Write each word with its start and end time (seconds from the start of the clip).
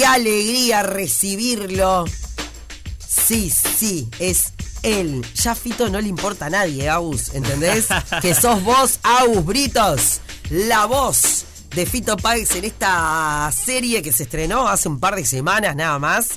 qué 0.00 0.06
alegría 0.06 0.82
recibirlo. 0.82 2.06
Sí, 3.06 3.50
sí, 3.50 4.08
es 4.18 4.54
él. 4.82 5.22
Ya 5.34 5.54
Fito 5.54 5.90
no 5.90 6.00
le 6.00 6.08
importa 6.08 6.46
a 6.46 6.50
nadie, 6.50 6.88
Agus, 6.88 7.34
¿entendés? 7.34 7.88
que 8.22 8.34
sos 8.34 8.64
vos, 8.64 8.98
Agus 9.02 9.44
Britos, 9.44 10.20
la 10.48 10.86
voz 10.86 11.44
de 11.74 11.84
Fito 11.84 12.16
Páez 12.16 12.54
en 12.56 12.64
esta 12.64 13.52
serie 13.52 14.00
que 14.00 14.10
se 14.10 14.22
estrenó 14.22 14.68
hace 14.68 14.88
un 14.88 15.00
par 15.00 15.16
de 15.16 15.26
semanas 15.26 15.76
nada 15.76 15.98
más 15.98 16.30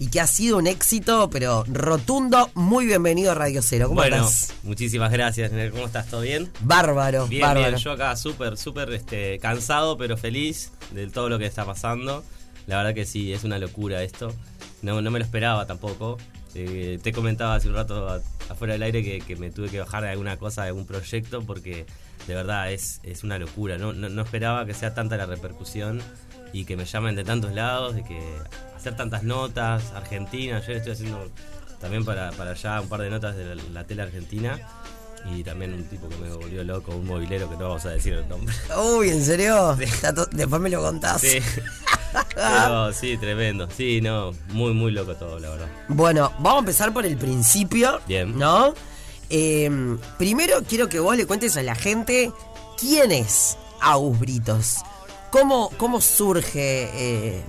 y 0.00 0.08
que 0.08 0.20
ha 0.20 0.26
sido 0.26 0.58
un 0.58 0.66
éxito, 0.66 1.30
pero 1.30 1.62
rotundo. 1.68 2.50
Muy 2.54 2.84
bienvenido 2.84 3.30
a 3.30 3.34
Radio 3.36 3.62
Cero. 3.62 3.86
¿Cómo 3.86 4.00
bueno, 4.00 4.16
estás? 4.16 4.54
muchísimas 4.64 5.12
gracias. 5.12 5.52
¿Cómo 5.70 5.86
estás? 5.86 6.08
¿Todo 6.08 6.22
bien? 6.22 6.50
Bárbaro, 6.62 7.28
Bien, 7.28 7.42
bárbaro. 7.42 7.68
bien. 7.68 7.78
Yo 7.78 7.92
acá 7.92 8.16
súper, 8.16 8.56
súper 8.56 8.92
este, 8.92 9.38
cansado, 9.38 9.96
pero 9.96 10.16
feliz 10.16 10.72
de 10.90 11.06
todo 11.06 11.28
lo 11.28 11.38
que 11.38 11.46
está 11.46 11.64
pasando. 11.64 12.24
La 12.66 12.78
verdad 12.78 12.94
que 12.94 13.04
sí, 13.04 13.32
es 13.32 13.44
una 13.44 13.58
locura 13.58 14.02
esto. 14.02 14.32
No, 14.82 15.00
no 15.02 15.10
me 15.10 15.18
lo 15.18 15.24
esperaba 15.24 15.66
tampoco. 15.66 16.18
Eh, 16.54 16.98
te 17.02 17.12
comentaba 17.12 17.56
hace 17.56 17.68
un 17.68 17.74
rato 17.74 18.08
a- 18.08 18.20
afuera 18.48 18.74
del 18.74 18.82
aire 18.84 19.02
que, 19.02 19.18
que 19.20 19.36
me 19.36 19.50
tuve 19.50 19.68
que 19.68 19.80
bajar 19.80 20.02
de 20.04 20.10
alguna 20.10 20.36
cosa, 20.36 20.62
de 20.62 20.68
algún 20.68 20.86
proyecto, 20.86 21.42
porque 21.42 21.84
de 22.26 22.34
verdad 22.34 22.70
es, 22.72 23.00
es 23.02 23.24
una 23.24 23.38
locura. 23.38 23.76
No, 23.78 23.92
no, 23.92 24.08
no 24.08 24.22
esperaba 24.22 24.64
que 24.64 24.72
sea 24.74 24.94
tanta 24.94 25.16
la 25.16 25.26
repercusión 25.26 26.00
y 26.52 26.64
que 26.64 26.76
me 26.76 26.84
llamen 26.84 27.16
de 27.16 27.24
tantos 27.24 27.52
lados, 27.52 27.94
de 27.96 28.04
que 28.04 28.20
hacer 28.76 28.96
tantas 28.96 29.24
notas, 29.24 29.92
Argentina, 29.94 30.62
yo 30.64 30.72
estoy 30.72 30.92
haciendo 30.92 31.28
también 31.80 32.04
para, 32.04 32.30
para 32.32 32.52
allá 32.52 32.80
un 32.80 32.88
par 32.88 33.00
de 33.00 33.10
notas 33.10 33.36
de 33.36 33.56
la, 33.56 33.62
la 33.72 33.84
tele 33.84 34.02
argentina. 34.02 34.58
Y 35.34 35.42
también 35.42 35.72
un 35.72 35.84
tipo 35.84 36.06
que 36.08 36.16
me 36.18 36.28
volvió 36.34 36.62
loco, 36.64 36.94
un 36.94 37.06
movilero 37.06 37.48
que 37.48 37.56
no 37.56 37.68
vamos 37.68 37.84
a 37.86 37.90
decir 37.90 38.12
el 38.12 38.28
nombre. 38.28 38.54
Uy, 38.96 39.08
¿en 39.08 39.24
serio? 39.24 39.74
Después 40.32 40.60
me 40.62 40.68
lo 40.70 40.82
contás. 40.82 41.20
Sí. 41.22 41.38
Pero 42.34 42.92
sí, 42.92 43.16
tremendo. 43.16 43.68
Sí, 43.76 44.00
no, 44.00 44.32
muy, 44.50 44.72
muy 44.72 44.92
loco 44.92 45.14
todo, 45.14 45.38
la 45.38 45.50
verdad. 45.50 45.68
Bueno, 45.88 46.32
vamos 46.38 46.56
a 46.56 46.58
empezar 46.60 46.92
por 46.92 47.04
el 47.06 47.16
principio. 47.16 48.00
Bien. 48.06 48.38
¿No? 48.38 48.74
Eh, 49.30 49.70
primero 50.18 50.62
quiero 50.68 50.88
que 50.88 51.00
vos 51.00 51.16
le 51.16 51.26
cuentes 51.26 51.56
a 51.56 51.62
la 51.62 51.74
gente 51.74 52.30
quién 52.78 53.10
es 53.12 53.56
Agus 53.80 54.18
Britos. 54.18 54.76
¿Cómo, 55.30 55.70
cómo 55.78 56.00
surge 56.00 56.84
eh, 56.94 57.42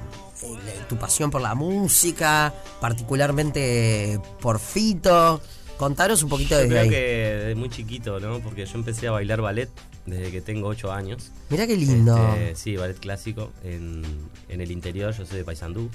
el- 0.43 0.85
tu 0.87 0.97
pasión 0.97 1.29
por 1.29 1.41
la 1.41 1.53
música, 1.53 2.53
particularmente 2.81 4.19
por 4.41 4.59
Fito? 4.59 5.41
Contanos 5.77 6.23
un 6.23 6.29
poquito 6.29 6.51
Yo 6.51 6.57
desde 6.61 6.69
creo 6.69 6.81
ahí. 6.83 6.89
que 6.89 6.95
desde 7.39 7.55
muy 7.55 7.69
chiquito, 7.69 8.19
¿no? 8.19 8.39
Porque 8.39 8.65
yo 8.65 8.75
empecé 8.77 9.07
a 9.07 9.11
bailar 9.11 9.41
ballet 9.41 9.69
desde 10.05 10.31
que 10.31 10.41
tengo 10.41 10.67
8 10.69 10.91
años. 10.91 11.31
Mirá 11.49 11.67
qué 11.67 11.75
lindo. 11.75 12.15
Este, 12.35 12.55
sí, 12.55 12.75
ballet 12.77 12.97
clásico 12.99 13.51
en, 13.63 14.03
en 14.49 14.61
el 14.61 14.71
interior, 14.71 15.13
yo 15.13 15.25
soy 15.25 15.37
de 15.39 15.43
Paysandú. 15.43 15.89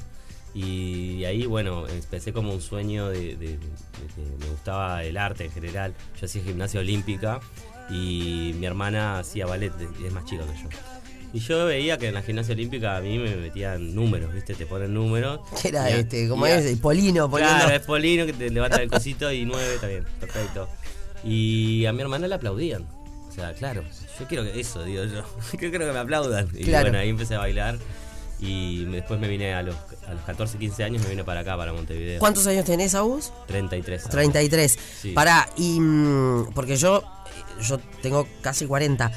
Y 0.53 1.25
ahí, 1.25 1.47
bueno, 1.47 1.87
empecé 1.89 2.33
como 2.33 2.53
un 2.53 2.61
sueño 2.61 3.09
de, 3.09 3.37
de- 3.37 3.37
de- 3.37 3.57
de 3.59 4.37
me 4.41 4.47
gustaba 4.51 5.05
el 5.05 5.17
arte 5.17 5.45
en 5.45 5.53
general. 5.53 5.95
Yo 6.21 6.27
hacía 6.27 6.43
gimnasia 6.43 6.81
olímpica 6.81 7.41
y 7.89 8.55
mi 8.59 8.67
hermana 8.67 9.21
hacía 9.21 9.47
ballet, 9.47 9.73
de- 9.77 10.07
es 10.09 10.13
más 10.13 10.25
chica 10.25 10.45
que 10.45 10.61
yo. 10.63 10.69
Y 11.33 11.39
yo 11.39 11.65
veía 11.67 11.97
que 11.97 12.09
en 12.09 12.15
la 12.15 12.23
gimnasia 12.23 12.55
olímpica 12.55 12.97
a 12.97 13.01
mí 13.01 13.19
me 13.19 13.37
metían 13.37 13.95
números, 13.95 14.33
¿viste? 14.35 14.55
Te 14.55 14.67
ponen 14.67 14.93
números. 14.93 15.41
¿Qué 15.63 15.69
era 15.69 15.89
Y 15.91 16.01
este? 16.01 16.29
¿Cómo 16.29 16.45
es? 16.47 16.65
El 16.65 16.79
Polino, 16.79 17.31
poniendo. 17.31 17.55
Claro, 17.57 17.75
es 17.75 17.83
Polino 17.83 18.27
que 18.27 18.33
te 18.33 18.51
levanta 18.51 18.83
el 18.83 18.91
cosito 18.91 19.31
y 19.31 19.45
nueve, 19.45 19.75
está 19.75 19.87
bien, 19.87 20.05
perfecto. 20.19 20.69
Y 21.23 21.87
a 21.87 21.93
mi 21.93 22.03
hermana 22.03 22.27
le 22.27 22.35
aplaudían. 22.35 22.85
O 23.29 23.33
sea, 23.33 23.53
claro, 23.55 23.85
yo 24.19 24.27
quiero 24.27 24.43
que 24.43 24.59
eso, 24.59 24.83
digo 24.85 25.05
yo. 25.05 25.23
Yo 25.53 25.59
quiero 25.59 25.87
que 25.87 25.93
me 25.93 25.99
aplaudan. 26.01 26.49
Y 26.53 26.65
Claro. 26.65 26.87
bueno, 26.87 26.99
ahí 26.99 27.09
empecé 27.11 27.37
a 27.37 27.39
bailar. 27.39 27.79
Y 28.41 28.87
después 28.87 29.21
me 29.21 29.29
vine 29.29 29.53
a 29.55 29.63
los, 29.63 29.77
a 30.09 30.15
los 30.15 30.23
14, 30.25 30.57
15 30.59 30.83
años, 30.83 31.03
me 31.03 31.11
vine 31.11 31.23
para 31.25 31.41
acá, 31.41 31.57
para 31.59 31.73
Montevideo. 31.75 32.19
¿Cuántos 32.19 32.47
años 32.47 32.65
tenés, 32.65 32.95
Agus? 32.95 33.33
33. 33.47 34.03
ahora. 34.07 34.13
33. 34.15 34.79
Sí. 35.03 35.13
Pará, 35.13 35.49
y. 35.57 35.79
mm, 35.79 36.53
Porque 36.55 36.77
yo. 36.77 37.05
Yo 37.63 37.79
tengo 38.03 38.27
casi 38.41 38.67
40. 38.67 39.13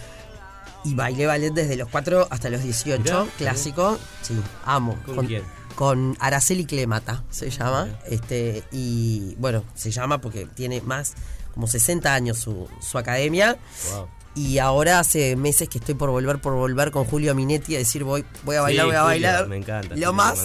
Y 0.86 0.96
bailé 0.96 1.26
ballet 1.26 1.52
desde 1.54 1.76
los 1.78 1.90
4 1.90 2.28
hasta 2.30 2.50
los 2.50 2.62
18. 2.64 3.02
Mirá, 3.04 3.26
clásico. 3.38 3.98
Sí, 4.22 4.34
amo. 4.66 4.98
¿Con 5.06 5.26
quién? 5.28 5.44
Con 5.76 6.16
Araceli 6.20 6.66
Clemata 6.66 7.24
se 7.30 7.50
llama. 7.50 7.86
Mirá. 7.86 8.00
Este, 8.10 8.64
y 8.72 9.36
bueno, 9.40 9.64
se 9.76 9.92
llama 9.92 10.20
porque 10.22 10.46
tiene 10.46 10.82
más 10.82 11.14
como 11.54 11.68
60 11.68 12.14
años 12.14 12.38
su, 12.38 12.68
su 12.82 12.98
academia. 12.98 13.58
Wow. 13.94 14.08
Y 14.36 14.58
ahora 14.58 15.00
hace 15.00 15.36
meses 15.36 15.70
que 15.70 15.78
estoy 15.78 15.94
por 15.94 16.10
volver, 16.10 16.42
por 16.42 16.54
volver 16.54 16.90
con 16.90 17.06
Julio 17.06 17.36
Minetti 17.36 17.76
a 17.76 17.78
decir 17.78 18.04
voy, 18.04 18.26
voy 18.44 18.56
a 18.56 18.62
bailar, 18.62 18.86
Sí, 18.86 18.88
voy 18.88 18.96
a 18.98 19.04
bailar. 19.04 19.48
me 19.48 19.58
encanta, 19.58 19.96
Lo 19.96 20.12
más. 20.12 20.44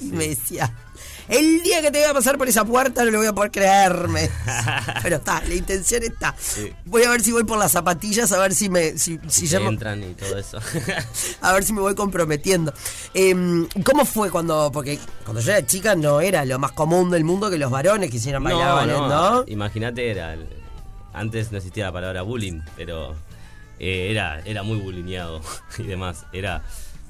Y 0.00 0.04
sí. 0.08 0.12
me 0.12 0.28
decía, 0.28 0.74
el 1.28 1.62
día 1.62 1.82
que 1.82 1.90
te 1.90 1.98
voy 2.00 2.08
a 2.08 2.14
pasar 2.14 2.38
por 2.38 2.48
esa 2.48 2.64
puerta 2.64 3.04
no 3.04 3.10
lo 3.10 3.18
voy 3.18 3.26
a 3.26 3.32
poder 3.32 3.50
creerme. 3.50 4.30
Pero 5.02 5.16
está, 5.16 5.42
la 5.42 5.54
intención 5.54 6.02
está. 6.02 6.34
Sí. 6.38 6.72
Voy 6.84 7.02
a 7.04 7.10
ver 7.10 7.20
si 7.22 7.32
voy 7.32 7.44
por 7.44 7.58
las 7.58 7.72
zapatillas, 7.72 8.30
a 8.32 8.38
ver 8.38 8.54
si 8.54 8.68
me. 8.68 8.96
Si, 8.98 9.18
si 9.28 9.48
me- 9.58 9.66
entran 9.66 10.02
y 10.02 10.14
todo 10.14 10.38
eso. 10.38 10.58
a 11.40 11.52
ver 11.52 11.64
si 11.64 11.72
me 11.72 11.80
voy 11.80 11.94
comprometiendo. 11.94 12.72
Em, 13.14 13.66
¿Cómo 13.84 14.04
fue 14.04 14.30
cuando.? 14.30 14.70
Porque 14.72 14.98
cuando 15.24 15.40
yo 15.40 15.52
era 15.52 15.66
chica 15.66 15.94
no 15.96 16.20
era 16.20 16.44
lo 16.44 16.58
más 16.58 16.72
común 16.72 17.10
del 17.10 17.24
mundo 17.24 17.50
que 17.50 17.58
los 17.58 17.70
varones 17.70 18.10
quisieran 18.10 18.44
bailar 18.44 18.74
ballet, 18.74 18.96
¿no? 18.96 19.44
Imagínate, 19.46 20.10
era. 20.10 20.34
el- 20.34 20.46
antes 21.12 21.50
no 21.50 21.56
existía 21.58 21.86
la 21.86 21.92
palabra 21.92 22.20
bullying, 22.22 22.60
pero 22.76 23.14
eh, 23.78 24.08
era, 24.10 24.40
era 24.44 24.62
muy 24.62 24.76
bullyingado 24.78 25.40
y 25.78 25.84
demás. 25.84 26.26
Era, 26.32 26.62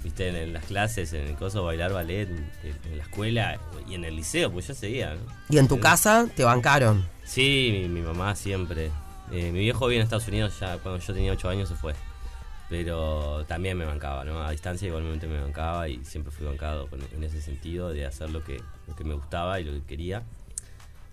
viste, 0.07 0.29
en, 0.29 0.37
en 0.37 0.53
las 0.53 0.65
clases, 0.65 1.13
en 1.13 1.27
el 1.27 1.35
coso, 1.37 1.65
bailar 1.65 1.93
ballet, 1.93 2.29
en, 2.29 2.51
en 2.91 2.97
la 2.99 3.03
escuela 3.05 3.61
y 3.89 3.95
en 3.95 4.05
el 4.05 4.17
liceo, 4.17 4.51
pues 4.53 4.67
yo 4.69 4.75
seguía. 4.75 5.15
¿no? 5.15 5.21
Y 5.51 5.59
en 5.59 5.69
tu 5.69 5.77
Eh, 5.77 5.81
casa 5.81 6.27
te 6.35 6.45
bancaron. 6.45 7.07
Sí, 7.25 7.71
mi, 7.73 7.89
mi 7.89 8.01
mamá 8.01 8.35
siempre. 8.35 8.91
Eh, 9.33 9.51
mi 9.53 9.59
viejo 9.61 9.87
vive 9.89 9.97
en 10.01 10.05
Estados 10.05 10.29
Unidos 10.29 10.59
ya 10.61 10.79
cuando 10.79 11.05
yo 11.05 11.13
tenía 11.13 11.33
8 11.33 11.49
años 11.49 11.69
se 11.69 11.75
fue. 11.75 11.95
Pero 12.69 13.45
también 13.47 13.79
me 13.79 13.85
bancaba, 13.85 14.25
¿no? 14.25 14.43
A 14.43 14.51
distancia 14.51 14.89
igualmente 14.89 15.27
me 15.29 15.41
bancaba 15.41 15.89
y 15.89 16.05
siempre 16.05 16.33
fui 16.33 16.47
bancado 16.47 16.89
en 17.15 17.23
ese 17.23 17.41
sentido 17.41 17.91
de 17.91 18.07
hacer 18.07 18.31
lo 18.31 18.43
que, 18.43 18.61
lo 18.89 18.97
que 18.97 19.05
me 19.05 19.15
gustaba 19.15 19.61
y 19.61 19.65
lo 19.65 19.73
que 19.73 19.83
quería. 19.83 20.23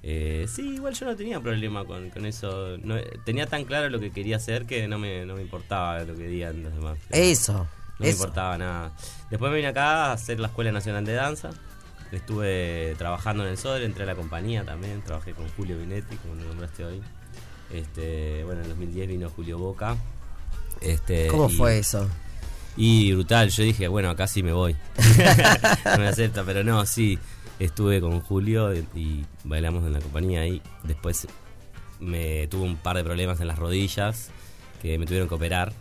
Eh, 0.02 0.48
sí, 0.50 0.76
igual 0.76 0.94
yo 0.96 1.06
no 1.06 1.16
tenía 1.16 1.40
problema 1.40 1.86
con, 1.86 2.10
con 2.10 2.26
eso. 2.26 2.78
No, 2.80 2.96
tenía 3.24 3.46
tan 3.46 3.66
claro 3.66 3.90
lo 3.90 4.00
que 4.00 4.10
quería 4.12 4.38
hacer 4.38 4.66
que 4.66 4.88
no 4.88 4.98
me, 5.00 5.26
no 5.26 5.36
me 5.36 5.42
importaba 5.44 6.00
lo 6.04 6.16
que 6.16 6.28
digan 6.28 6.64
los 6.64 6.74
demás. 6.74 6.98
Eso. 7.12 7.68
No 8.00 8.06
me 8.06 8.10
importaba 8.10 8.58
nada. 8.58 8.92
Después 9.30 9.50
me 9.52 9.58
vine 9.58 9.70
acá 9.70 10.06
a 10.08 10.14
hacer 10.14 10.40
la 10.40 10.48
Escuela 10.48 10.72
Nacional 10.72 11.06
de 11.06 11.14
Danza. 11.14 11.52
Estuve 12.12 12.96
trabajando 12.98 13.44
en 13.44 13.50
el 13.50 13.58
SODRE, 13.58 13.86
entré 13.86 14.04
a 14.04 14.08
la 14.08 14.16
compañía 14.16 14.64
también. 14.64 15.02
Trabajé 15.02 15.34
con 15.34 15.48
Julio 15.50 15.78
Vinetti, 15.78 16.16
como 16.18 16.36
lo 16.36 16.44
nombraste 16.46 16.86
hoy. 16.86 17.02
Este, 17.72 18.44
bueno, 18.44 18.62
en 18.62 18.70
2010 18.70 19.08
vino 19.08 19.30
Julio 19.30 19.58
Boca. 19.58 19.96
Este, 20.82 21.28
¿Cómo 21.28 21.50
y- 21.50 21.56
fue 21.56 21.80
eso? 21.80 22.08
Y 22.76 23.14
brutal, 23.14 23.50
yo 23.50 23.64
dije, 23.64 23.88
bueno, 23.88 24.10
acá 24.10 24.28
sí 24.28 24.42
me 24.44 24.52
voy. 24.54 24.76
no 25.86 25.98
me 25.98 26.08
acepta, 26.08 26.44
pero 26.44 26.64
no, 26.64 26.86
sí. 26.86 27.18
Estuve 27.60 28.02
con 28.02 28.20
Julio 28.22 28.74
y, 28.74 28.80
y 28.96 29.26
bailamos 29.44 29.84
en 29.86 29.94
la 29.94 30.00
compañía 30.00 30.42
ahí. 30.42 30.62
Después 30.84 31.28
me 32.00 32.48
tuve 32.48 32.64
un 32.64 32.78
par 32.78 32.98
de 32.98 33.04
problemas 33.04 33.40
en 33.42 33.48
las 33.48 33.58
rodillas 33.60 34.30
que 34.82 34.98
me 34.98 35.06
tuvieron 35.06 35.30
que 35.30 35.36
operar. 35.36 35.72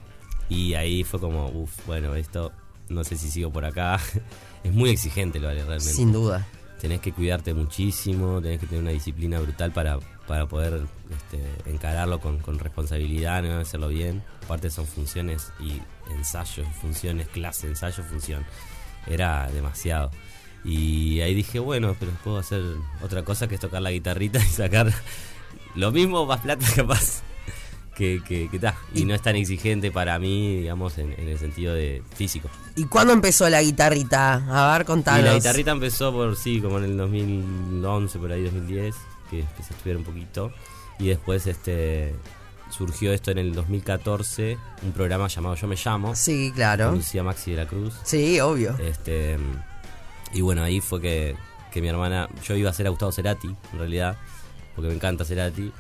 Y 0.53 0.75
ahí 0.75 1.03
fue 1.03 1.19
como, 1.19 1.49
uff, 1.49 1.87
bueno, 1.87 2.15
esto 2.15 2.53
no 2.91 3.05
sé 3.05 3.17
si 3.17 3.31
sigo 3.31 3.51
por 3.51 3.65
acá. 3.65 3.99
es 4.65 4.73
muy 4.73 4.91
exigente 4.91 5.41
lo 5.41 5.47
vale 5.47 5.61
realmente. 5.61 5.95
Sin 5.95 6.13
duda. 6.13 6.47
Tenés 6.79 7.01
que 7.01 7.13
cuidarte 7.13 7.55
muchísimo, 7.55 8.43
tenés 8.43 8.61
que 8.61 8.67
tener 8.67 8.83
una 8.83 8.91
disciplina 8.91 9.41
brutal 9.41 9.73
para, 9.73 9.99
para 10.27 10.47
poder 10.47 10.83
este, 11.11 11.71
encararlo 11.71 12.21
con, 12.21 12.39
con 12.41 12.59
responsabilidad, 12.59 13.43
¿no? 13.43 13.61
hacerlo 13.61 13.89
bien. 13.89 14.23
Aparte 14.45 14.69
son 14.69 14.87
funciones 14.87 15.53
y 15.59 15.81
ensayos, 16.13 16.67
funciones, 16.83 17.29
clase, 17.29 17.69
ensayo, 17.69 18.03
función. 18.03 18.45
Era 19.07 19.49
demasiado. 19.53 20.11
Y 20.65 21.21
ahí 21.21 21.35
dije, 21.35 21.61
bueno, 21.61 21.97
pero 21.99 22.13
puedo 22.23 22.39
hacer 22.39 22.63
otra 23.01 23.25
cosa 23.25 23.49
que 23.49 23.55
es 23.55 23.61
tocar 23.61 23.81
la 23.81 23.91
guitarrita 23.91 24.39
y 24.39 24.49
sacar 24.49 24.93
lo 25.77 25.93
mismo, 25.93 26.27
más 26.27 26.41
plata 26.41 26.67
capaz. 26.77 27.23
Que, 28.03 28.21
que, 28.27 28.49
que 28.49 28.59
ta. 28.59 28.75
Y 28.93 29.05
no 29.05 29.15
es 29.15 29.23
tan 29.23 29.37
exigente 29.37 29.93
para 29.93 30.19
mí, 30.19 30.57
digamos, 30.57 30.99
en, 30.99 31.13
en 31.13 31.29
el 31.29 31.39
sentido 31.39 31.73
de 31.73 32.03
físico. 32.17 32.51
¿Y 32.75 32.87
cuándo 32.87 33.13
empezó 33.13 33.49
la 33.49 33.63
guitarrita? 33.63 34.43
A 34.51 34.77
ver, 34.77 34.85
contanos. 34.85 35.21
Y 35.21 35.25
la 35.25 35.35
guitarrita 35.35 35.71
empezó 35.71 36.13
por, 36.13 36.35
sí, 36.35 36.61
como 36.61 36.79
en 36.79 36.85
el 36.85 36.97
2011, 36.97 38.19
por 38.19 38.33
ahí 38.33 38.43
2010, 38.43 38.97
que 39.31 39.41
empecé 39.43 39.73
a 39.73 39.77
estudiar 39.77 39.99
un 39.99 40.03
poquito. 40.03 40.53
Y 40.99 41.11
después 41.11 41.47
este 41.47 42.17
surgió 42.71 43.13
esto 43.13 43.31
en 43.31 43.39
el 43.39 43.55
2014, 43.55 44.59
un 44.83 44.91
programa 44.91 45.29
llamado 45.29 45.55
Yo 45.55 45.69
Me 45.69 45.77
Llamo, 45.77 46.17
Sí, 46.17 46.51
claro. 46.53 46.91
Lucía 46.91 47.23
Maxi 47.23 47.53
de 47.53 47.59
la 47.59 47.67
Cruz. 47.69 47.95
Sí, 48.03 48.41
obvio. 48.41 48.77
Este, 48.79 49.37
y 50.33 50.41
bueno, 50.41 50.65
ahí 50.65 50.81
fue 50.81 51.01
que, 51.01 51.37
que 51.71 51.81
mi 51.81 51.87
hermana, 51.87 52.29
yo 52.43 52.57
iba 52.57 52.69
a 52.69 52.73
hacer 52.73 52.89
a 52.89 52.91
Gustavo 52.91 53.13
Cerati, 53.13 53.47
en 53.73 53.79
realidad, 53.79 54.17
porque 54.75 54.89
me 54.89 54.95
encanta 54.97 55.25
Cerati. 55.25 55.71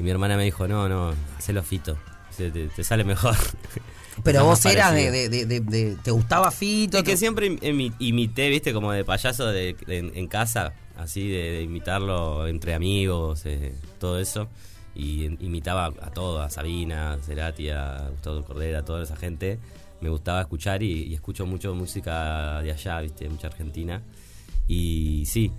Y 0.00 0.02
mi 0.02 0.08
hermana 0.10 0.38
me 0.38 0.44
dijo, 0.44 0.66
no, 0.66 0.88
no, 0.88 1.12
hacelo 1.36 1.62
Fito, 1.62 1.98
se- 2.30 2.50
te, 2.50 2.68
te 2.68 2.82
sale 2.84 3.04
mejor. 3.04 3.36
Pero 4.24 4.44
vos 4.46 4.64
eras 4.64 4.94
de, 4.94 5.04
parecido. 5.04 5.30
de, 5.30 5.44
de- 5.44 5.60
de- 5.60 5.96
¿Te 6.02 6.10
gustaba 6.10 6.50
Fito? 6.50 6.96
Es 6.96 7.04
que 7.04 7.10
¿Te- 7.12 7.16
siempre 7.18 7.50
im- 7.50 7.60
imi- 7.60 7.92
imité, 7.98 8.48
viste, 8.48 8.72
como 8.72 8.92
de 8.92 9.04
payaso 9.04 9.46
de, 9.48 9.76
en, 9.88 10.10
en 10.16 10.26
casa, 10.26 10.72
así 10.96 11.28
de, 11.28 11.50
de 11.50 11.62
imitarlo 11.64 12.46
entre 12.46 12.72
amigos, 12.72 13.42
eh, 13.44 13.74
todo 13.98 14.18
eso. 14.18 14.48
Y 14.94 15.26
imitaba 15.44 15.86
a 16.00 16.10
todos, 16.12 16.42
a 16.46 16.48
Sabina, 16.48 17.12
a 17.12 17.18
Cerati, 17.18 17.68
a 17.68 18.08
Gustavo 18.10 18.42
Cordera, 18.42 18.78
a 18.78 18.84
toda 18.86 19.02
esa 19.02 19.16
gente. 19.16 19.58
Me 20.00 20.08
gustaba 20.08 20.40
escuchar 20.40 20.82
y, 20.82 21.04
y 21.08 21.14
escucho 21.14 21.44
mucho 21.44 21.74
música 21.74 22.62
de 22.62 22.72
allá, 22.72 23.02
viste, 23.02 23.28
mucha 23.28 23.48
argentina. 23.48 24.00
Y 24.66 25.24
sí, 25.26 25.52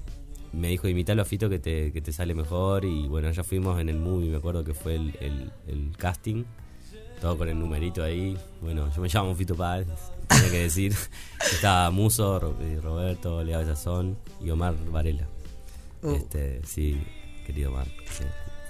me 0.54 0.68
dijo 0.70 0.88
imitarlo 0.88 1.22
a 1.22 1.26
Fito 1.26 1.50
que 1.50 1.60
te, 1.60 1.92
que 1.92 2.02
te 2.02 2.12
sale 2.12 2.34
mejor. 2.34 2.86
Y 2.86 3.08
bueno, 3.08 3.32
ya 3.32 3.44
fuimos 3.44 3.80
en 3.80 3.90
el 3.90 3.98
movie, 3.98 4.30
me 4.30 4.38
acuerdo 4.38 4.64
que 4.64 4.74
fue 4.74 4.96
el, 4.96 5.16
el- 5.22 5.52
el 5.68 5.96
casting. 5.98 6.44
Todo 7.22 7.38
con 7.38 7.50
el 7.50 7.60
numerito 7.60 8.04
ahí. 8.04 8.36
Bueno, 8.62 8.92
yo 8.96 9.02
me 9.02 9.08
llamo 9.08 9.36
Fito 9.36 9.56
Páez, 9.56 9.88
tenía 10.28 10.50
que 10.50 10.58
decir. 10.64 10.94
Estaba 11.52 11.92
Muso, 11.92 12.56
eh, 12.62 12.80
Roberto, 12.82 13.44
Lea 13.44 13.60
Bellazón 13.60 14.18
y 14.44 14.50
Omar 14.50 14.74
Varela. 14.92 15.28
Uh. 16.02 16.16
Este, 16.16 16.62
sí, 16.66 17.00
querido 17.46 17.70
Omar, 17.70 17.86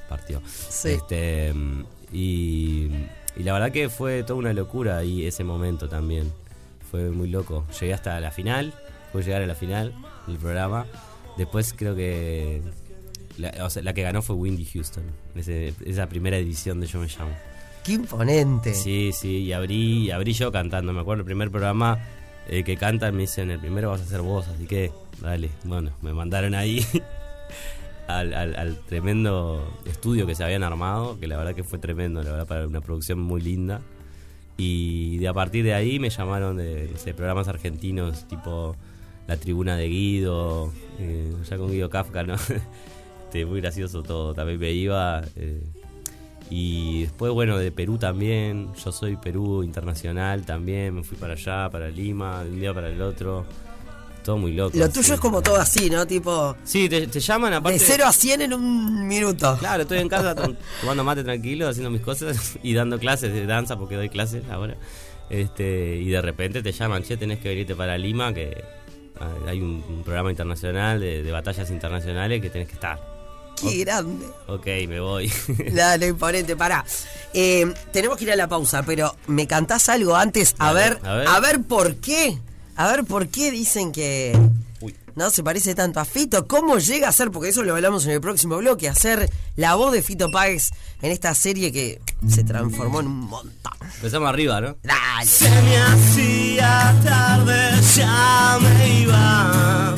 partió. 0.10 0.42
Sí. 0.46 0.90
Este, 0.90 1.54
mm, 1.54 1.86
y, 2.12 2.90
y 3.38 3.44
la 3.44 3.54
verdad 3.54 3.72
que 3.72 3.88
fue 3.88 4.24
toda 4.24 4.38
una 4.40 4.52
locura 4.52 4.98
ahí 4.98 5.26
ese 5.26 5.46
momento 5.46 5.88
también. 5.88 6.30
Fue 6.90 7.10
muy 7.10 7.30
loco. 7.30 7.66
Llegué 7.80 7.94
hasta 7.94 8.20
la 8.20 8.32
final, 8.32 8.74
pude 9.14 9.24
llegar 9.24 9.42
a 9.42 9.48
la 9.48 9.56
final 9.56 9.94
del 10.28 10.36
programa. 10.38 10.86
Después 11.42 11.74
creo 11.78 11.96
que 11.96 12.62
la, 13.38 13.66
o 13.66 13.70
sea, 13.70 13.82
la 13.84 13.94
que 13.94 14.02
ganó 14.04 14.22
fue 14.22 14.36
Windy 14.36 14.66
Houston, 14.66 15.04
ese- 15.36 15.74
esa 15.86 16.08
primera 16.08 16.38
edición 16.38 16.80
de 16.80 16.88
Yo 16.88 17.00
Me 17.00 17.08
Llamo. 17.08 17.32
Qué 17.84 17.94
imponente. 17.94 18.74
Sí, 18.76 19.12
sí, 19.14 19.38
y 19.40 19.54
abrí, 19.54 20.06
y 20.06 20.12
abrí 20.12 20.34
yo 20.34 20.52
cantando. 20.52 20.94
Me 20.94 21.02
acuerdo 21.02 21.22
el 21.22 21.26
primer 21.26 21.50
programa 21.50 21.98
eh, 22.48 22.64
que 22.64 22.78
cantan, 22.78 23.16
me 23.16 23.22
dicen, 23.22 23.50
el 23.50 23.60
primero 23.60 23.90
vas 23.90 24.02
a 24.02 24.06
ser 24.06 24.22
vos, 24.22 24.48
así 24.48 24.66
que 24.68 24.92
dale. 25.20 25.50
Bueno, 25.64 25.92
me 26.02 26.14
mandaron 26.14 26.54
ahí 26.54 26.86
al, 28.08 28.34
al- 28.34 28.56
al 28.56 28.78
tremendo 28.86 29.80
estudio 29.86 30.28
que 30.28 30.36
se 30.36 30.44
habían 30.44 30.64
armado, 30.64 31.20
que 31.20 31.28
la 31.28 31.38
verdad 31.38 31.56
que 31.56 31.64
fue 31.64 31.80
tremendo, 31.80 32.22
la 32.24 32.32
verdad, 32.32 32.48
para 32.48 32.68
una 32.68 32.82
producción 32.82 33.20
muy 33.20 33.42
linda. 33.42 33.82
Y 34.58 35.18
de 35.18 35.28
a 35.28 35.34
partir 35.34 35.64
de 35.64 35.74
ahí 35.74 35.98
me 35.98 36.10
llamaron 36.12 36.58
de 36.58 36.90
no 36.92 36.98
sé, 37.00 37.14
programas 37.16 37.48
argentinos 37.48 38.28
tipo 38.28 38.76
La 39.32 39.38
Tribuna 39.38 39.78
de 39.78 39.88
Guido, 39.88 40.74
eh, 41.00 41.32
ya 41.50 41.58
con 41.58 41.72
Guido 41.72 41.90
Kafka, 41.90 42.24
¿no? 42.24 42.36
Este, 43.26 43.46
muy 43.46 43.62
gracioso 43.62 44.04
todo, 44.04 44.34
también 44.34 44.60
me 44.60 44.72
iba. 44.74 45.24
eh, 45.38 45.64
y 46.50 47.04
después, 47.04 47.32
bueno, 47.32 47.58
de 47.58 47.72
Perú 47.72 47.98
también. 47.98 48.74
Yo 48.84 48.92
soy 48.92 49.16
Perú 49.16 49.64
internacional 49.64 50.46
también. 50.46 50.96
Me 50.96 51.04
fui 51.04 51.18
para 51.18 51.32
allá, 51.36 51.70
para 51.70 51.88
Lima, 51.90 52.44
de 52.44 52.50
un 52.50 52.60
día 52.60 52.74
para 52.74 52.90
el 52.90 53.02
otro. 53.02 53.46
Todo 54.26 54.38
muy 54.38 54.52
loco. 54.52 54.78
Lo 54.78 54.84
así. 54.84 54.94
tuyo 55.00 55.14
es 55.14 55.20
como 55.22 55.42
todo 55.42 55.56
así, 55.56 55.90
¿no? 55.90 56.06
Tipo, 56.06 56.58
Sí, 56.66 56.90
te, 56.90 57.08
te 57.08 57.22
llaman 57.22 57.54
aparte. 57.54 57.80
de 57.80 57.86
0 57.86 58.04
a 58.06 58.12
100 58.12 58.42
en 58.42 58.54
un 58.54 59.08
minuto. 59.08 59.56
Claro, 59.60 59.84
estoy 59.84 60.00
en 60.00 60.10
casa 60.10 60.36
tom- 60.36 60.58
tomando 60.82 61.06
mate 61.06 61.24
tranquilo, 61.24 61.70
haciendo 61.70 61.90
mis 61.90 62.02
cosas 62.02 62.60
y 62.64 62.74
dando 62.74 63.00
clases 63.00 63.32
de 63.32 63.46
danza 63.46 63.78
porque 63.80 63.96
doy 63.96 64.10
clases 64.10 64.44
ahora. 64.52 64.76
Este, 65.30 65.96
y 65.96 66.10
de 66.10 66.22
repente 66.22 66.62
te 66.62 66.74
llaman, 66.74 67.04
che, 67.04 67.16
tenés 67.16 67.40
que 67.40 67.48
venirte 67.48 67.76
para 67.76 67.98
Lima, 67.98 68.34
que 68.34 68.62
hay 69.48 69.62
un, 69.62 69.84
un 69.88 70.04
programa 70.04 70.30
internacional 70.30 71.00
de, 71.00 71.24
de 71.24 71.32
batallas 71.32 71.70
internacionales 71.70 72.42
que 72.42 72.50
tenés 72.50 72.68
que 72.68 72.74
estar. 72.74 73.00
Qué 73.62 73.78
grande. 73.78 74.26
Ok, 74.48 74.66
me 74.88 75.00
voy. 75.00 75.32
Dale, 75.74 76.08
imponente, 76.08 76.56
pará. 76.56 76.84
Eh, 77.34 77.72
tenemos 77.92 78.18
que 78.18 78.24
ir 78.24 78.32
a 78.32 78.36
la 78.36 78.48
pausa, 78.48 78.84
pero 78.84 79.16
¿me 79.28 79.48
cantás 79.48 79.90
algo 79.90 80.16
antes? 80.16 80.56
A 80.58 80.74
ver, 80.74 81.00
a 81.04 81.16
ver. 81.16 81.28
a 81.28 81.40
ver 81.40 81.62
por 81.62 81.96
qué. 81.98 82.38
A 82.76 82.88
ver 82.92 83.04
por 83.04 83.28
qué 83.28 83.52
dicen 83.52 83.92
que. 83.92 84.38
No 85.16 85.30
se 85.30 85.44
parece 85.44 85.76
tanto 85.76 86.00
a 86.00 86.06
Fito. 86.06 86.48
¿Cómo 86.48 86.78
llega 86.78 87.10
a 87.10 87.12
ser? 87.12 87.32
Porque 87.32 87.50
eso 87.50 87.64
lo 87.64 87.76
hablamos 87.76 88.06
en 88.06 88.12
el 88.12 88.22
próximo 88.22 88.58
bloque, 88.58 88.90
a 88.90 88.96
ser 88.96 89.30
la 89.56 89.76
voz 89.76 89.92
de 89.92 90.02
Fito 90.02 90.28
Páez 90.32 90.70
en 91.02 91.12
esta 91.12 91.34
serie 91.36 91.72
que 91.72 92.02
se 92.28 92.44
transformó 92.44 93.00
en 93.00 93.08
un 93.08 93.20
montón. 93.22 93.74
Empezamos 93.96 94.30
arriba, 94.30 94.62
¿no? 94.62 94.78
Dale. 94.84 95.26
Se 95.26 95.50
me 95.50 95.78
hacía 95.78 96.96
tarde, 97.04 97.82
ya 97.96 98.60
me 98.62 99.00
iba. 99.02 99.96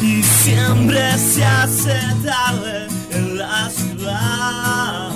Y 0.00 0.22
siempre 0.22 1.18
se 1.18 1.44
hace 1.44 1.98
tarde 2.24 2.86
en 3.10 3.38
la 3.38 3.70
ciudad. 3.70 5.12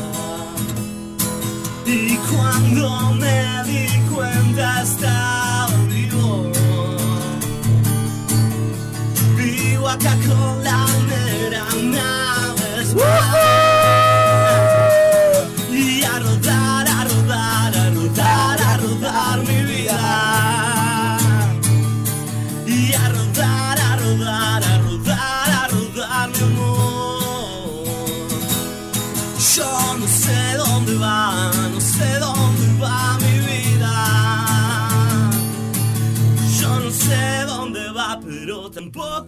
Y 1.87 2.17
cuando 2.17 3.15
me 3.15 3.65
di 3.67 3.89
cuenta 4.13 4.83
estaba 4.83 5.80
Woohoo! 12.95 13.60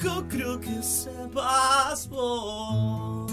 Tampoco 0.03 0.29
creo 0.29 0.61
que 0.61 0.83
sepas 0.83 2.09
vos. 2.09 3.33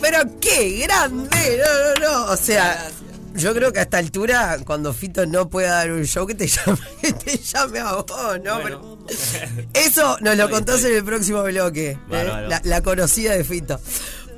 Pero 0.00 0.18
qué 0.40 0.86
grande, 0.86 1.58
no, 1.58 2.06
no, 2.06 2.24
no. 2.26 2.32
O 2.32 2.36
sea, 2.36 2.90
yo 3.34 3.54
creo 3.54 3.72
que 3.72 3.78
a 3.78 3.82
esta 3.82 3.98
altura, 3.98 4.58
cuando 4.64 4.92
Fito 4.92 5.24
no 5.26 5.48
pueda 5.48 5.76
dar 5.76 5.92
un 5.92 6.04
show, 6.04 6.26
que 6.26 6.34
te 6.34 6.46
llame, 6.48 6.78
que 7.00 7.12
te 7.12 7.38
llame 7.38 7.78
a 7.80 7.94
vos, 7.94 8.06
¿no? 8.42 8.60
Bueno. 8.60 8.98
Pero 9.06 9.58
eso 9.72 10.18
nos 10.20 10.36
lo 10.36 10.50
contás 10.50 10.84
en 10.84 10.96
el 10.96 11.04
próximo 11.04 11.42
bloque. 11.42 11.90
¿eh? 11.92 11.98
La, 12.10 12.60
la 12.62 12.82
conocida 12.82 13.32
de 13.32 13.44
Fito. 13.44 13.80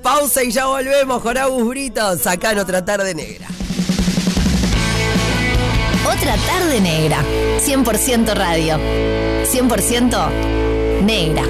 Pausa 0.02 0.44
y 0.44 0.52
ya 0.52 0.66
volvemos 0.66 1.20
con 1.20 1.36
Agus 1.36 1.66
Britos, 1.68 2.26
acá 2.28 2.52
en 2.52 2.58
otra 2.58 2.84
tarde 2.84 3.12
negra. 3.14 3.48
Otra 6.06 6.36
tarde 6.46 6.80
negra. 6.80 7.22
100% 7.60 8.34
radio. 8.34 8.78
100% 9.44 10.30
negra. 11.02 11.42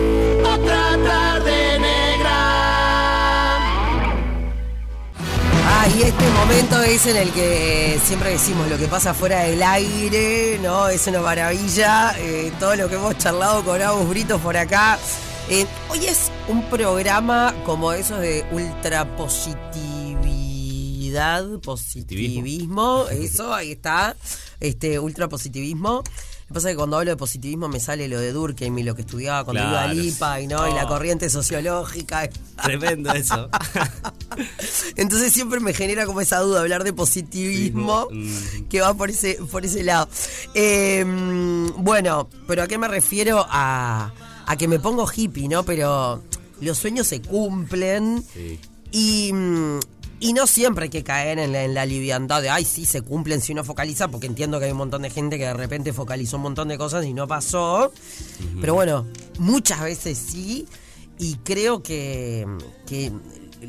Otra 0.44 0.96
tarde 1.04 1.78
negra. 1.78 2.36
Ah, 5.68 5.86
y 5.96 6.02
este 6.02 6.30
momento 6.30 6.82
es 6.82 7.06
en 7.06 7.16
el 7.16 7.30
que 7.32 7.98
siempre 8.02 8.30
decimos 8.30 8.68
lo 8.68 8.78
que 8.78 8.86
pasa 8.86 9.12
fuera 9.14 9.40
del 9.40 9.62
aire, 9.62 10.58
¿no? 10.62 10.88
Es 10.88 11.06
una 11.06 11.20
maravilla. 11.20 12.14
eh, 12.18 12.52
todo 12.58 12.76
lo 12.76 12.88
que 12.88 12.94
hemos 12.94 13.18
charlado 13.18 13.62
con 13.64 13.82
Agus 13.82 14.08
Britos 14.08 14.40
por 14.40 14.56
acá. 14.56 14.98
Eh, 15.48 15.66
hoy 15.90 16.06
es 16.06 16.30
un 16.48 16.62
programa 16.64 17.54
como 17.64 17.92
esos 17.92 18.20
de 18.20 18.44
positivismo, 21.62 23.06
eso, 23.11 23.52
ahí 23.54 23.73
está, 23.73 24.16
este 24.61 24.99
ultrapositivismo. 24.99 26.02
Lo 26.49 26.49
que 26.49 26.54
pasa 26.54 26.68
es 26.68 26.75
que 26.75 26.76
cuando 26.76 26.96
hablo 26.99 27.11
de 27.11 27.16
positivismo 27.16 27.68
me 27.68 27.80
sale 27.80 28.06
lo 28.06 28.20
de 28.20 28.30
Durkheim 28.32 28.78
y 28.78 28.85
lo 28.85 28.94
que 28.94 29.00
estudiaba 29.02 29.42
cuando 29.44 29.62
iba 29.64 29.80
a 29.82 29.85
Claro. 29.87 30.00
Lipa 30.00 30.40
y, 30.40 30.46
¿no? 30.46 30.68
y 30.70 30.75
la 30.75 30.85
Oh. 30.85 30.88
corriente 30.88 31.28
sociológica. 31.28 32.28
Tremendo 32.62 33.12
eso. 33.12 33.49
Entonces 34.94 35.32
siempre 35.32 35.58
me 35.58 35.75
genera 35.75 36.06
como 36.06 36.20
esa 36.20 36.38
duda 36.40 36.61
hablar 36.61 36.85
de 36.85 36.92
positivismo 36.92 38.06
Mm. 38.12 38.68
que 38.68 38.80
va 38.80 38.94
por 38.94 39.11
ese, 39.11 39.38
por 39.50 39.64
ese 39.66 39.82
lado. 39.82 40.08
Eh, 40.54 41.04
bueno, 41.78 42.28
pero 42.46 42.62
¿a 42.62 42.68
qué 42.68 42.78
me 42.78 42.87
refiero? 42.87 43.44
A, 43.49 44.12
a 44.46 44.56
que 44.56 44.68
me 44.68 44.78
pongo 44.78 45.04
hippie, 45.12 45.49
¿no? 45.49 45.64
Pero 45.64 46.23
los 46.61 46.78
sueños 46.78 47.08
se 47.08 47.20
cumplen 47.23 48.25
Sí. 48.32 48.61
y, 48.92 49.32
mm, 49.32 49.80
y 50.20 50.32
no 50.32 50.46
siempre 50.46 50.85
hay 50.85 50.90
que 50.90 51.02
caer 51.04 51.38
en 51.38 51.52
la, 51.52 51.64
en 51.64 51.75
la 51.75 51.85
liviandad 51.87 52.40
de, 52.42 52.49
ay, 52.50 52.64
sí, 52.64 52.87
se 52.87 53.02
cumplen 53.02 53.40
si 53.40 53.52
uno 53.52 53.64
focaliza, 53.64 54.08
porque 54.08 54.26
entiendo 54.26 54.58
que 54.58 54.66
hay 54.66 54.73
un 54.73 54.78
montón 54.78 55.02
de 55.02 55.11
gente 55.11 55.38
que 55.38 55.44
de 55.44 55.54
repente 55.54 55.92
focalizó 55.92 56.37
un 56.37 56.42
montón 56.44 56.68
de 56.68 56.78
cosas 56.78 57.04
y 57.04 57.12
no 57.12 57.26
pasó. 57.28 57.92
Pero 58.61 58.75
bueno, 58.75 59.06
muchas 59.38 59.80
veces 59.82 60.16
sí, 60.18 60.66
y 61.18 61.35
creo 61.44 61.82
que, 61.82 62.46
que 62.87 63.12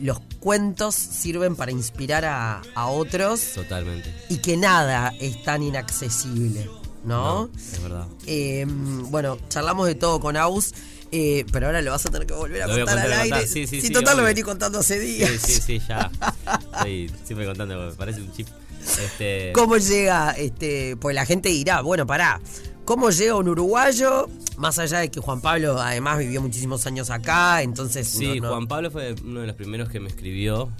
los 0.02 0.20
cuentos 0.40 0.96
sirven 0.96 1.56
para 1.56 1.72
inspirar 1.72 2.26
a, 2.26 2.62
a 2.76 2.88
otros 2.88 3.42
Totalmente. 3.56 4.14
y 4.30 4.38
que 4.38 4.58
nada 4.58 5.14
es 5.20 5.42
tan 5.44 5.64
inaccesible, 5.64 6.70
¿no? 7.06 7.50
Es 7.56 7.82
verdad. 7.82 8.08
Eh, 8.26 8.66
bueno, 8.68 9.38
charlamos 9.50 9.88
de 9.88 9.96
todo 9.96 10.20
con 10.20 10.36
Aus. 10.38 10.74
eh, 11.10 11.46
pero 11.54 11.68
ahora 11.68 11.82
lo 11.82 11.92
vas 11.92 12.06
a 12.06 12.10
tener 12.10 12.28
que 12.28 12.34
volver 12.34 12.64
a 12.64 12.68
contar 12.68 13.00
al 13.00 13.12
aire. 13.14 13.30
contar. 13.30 13.48
Sí, 13.48 13.66
sí, 13.66 13.80
sí, 13.80 13.90
total 13.92 14.18
lo 14.18 14.24
obvio. 14.24 14.26
vení 14.36 14.42
contando 14.42 14.80
hace 14.80 15.00
días. 15.00 15.32
Sí, 15.42 15.54
sí, 15.54 15.62
sí, 15.62 15.82
ya. 15.88 16.12
estoy 16.78 17.12
siempre 17.26 17.46
contando, 17.46 17.78
me 17.90 17.92
parece 17.94 18.22
un 18.22 18.32
chip. 18.32 18.48
Este, 18.82 19.52
¿Cómo 19.54 19.78
llega? 19.78 20.32
Este, 20.32 20.96
pues 20.98 21.14
la 21.16 21.26
gente 21.26 21.50
dirá, 21.50 21.82
bueno, 21.82 22.06
pará, 22.08 22.40
¿cómo 22.86 23.10
llega 23.10 23.36
un 23.36 23.50
uruguayo? 23.50 24.30
Más 24.58 24.80
allá 24.80 25.00
de 25.00 25.12
que 25.12 25.20
Juan 25.20 25.42
Pablo 25.42 25.80
además 25.80 26.18
vivió 26.20 26.42
muchísimos 26.42 26.86
años 26.88 27.10
acá, 27.10 27.62
entonces... 27.62 28.08
Sí, 28.08 28.40
no- 28.40 28.48
no- 28.48 28.50
Juan 28.56 28.68
Pablo 28.68 28.92
fue 28.92 29.14
uno 29.24 29.42
de 29.42 29.48
los 29.48 29.56
primeros 29.56 29.90
que 29.90 30.00
me 30.00 30.08
escribió 30.10 30.72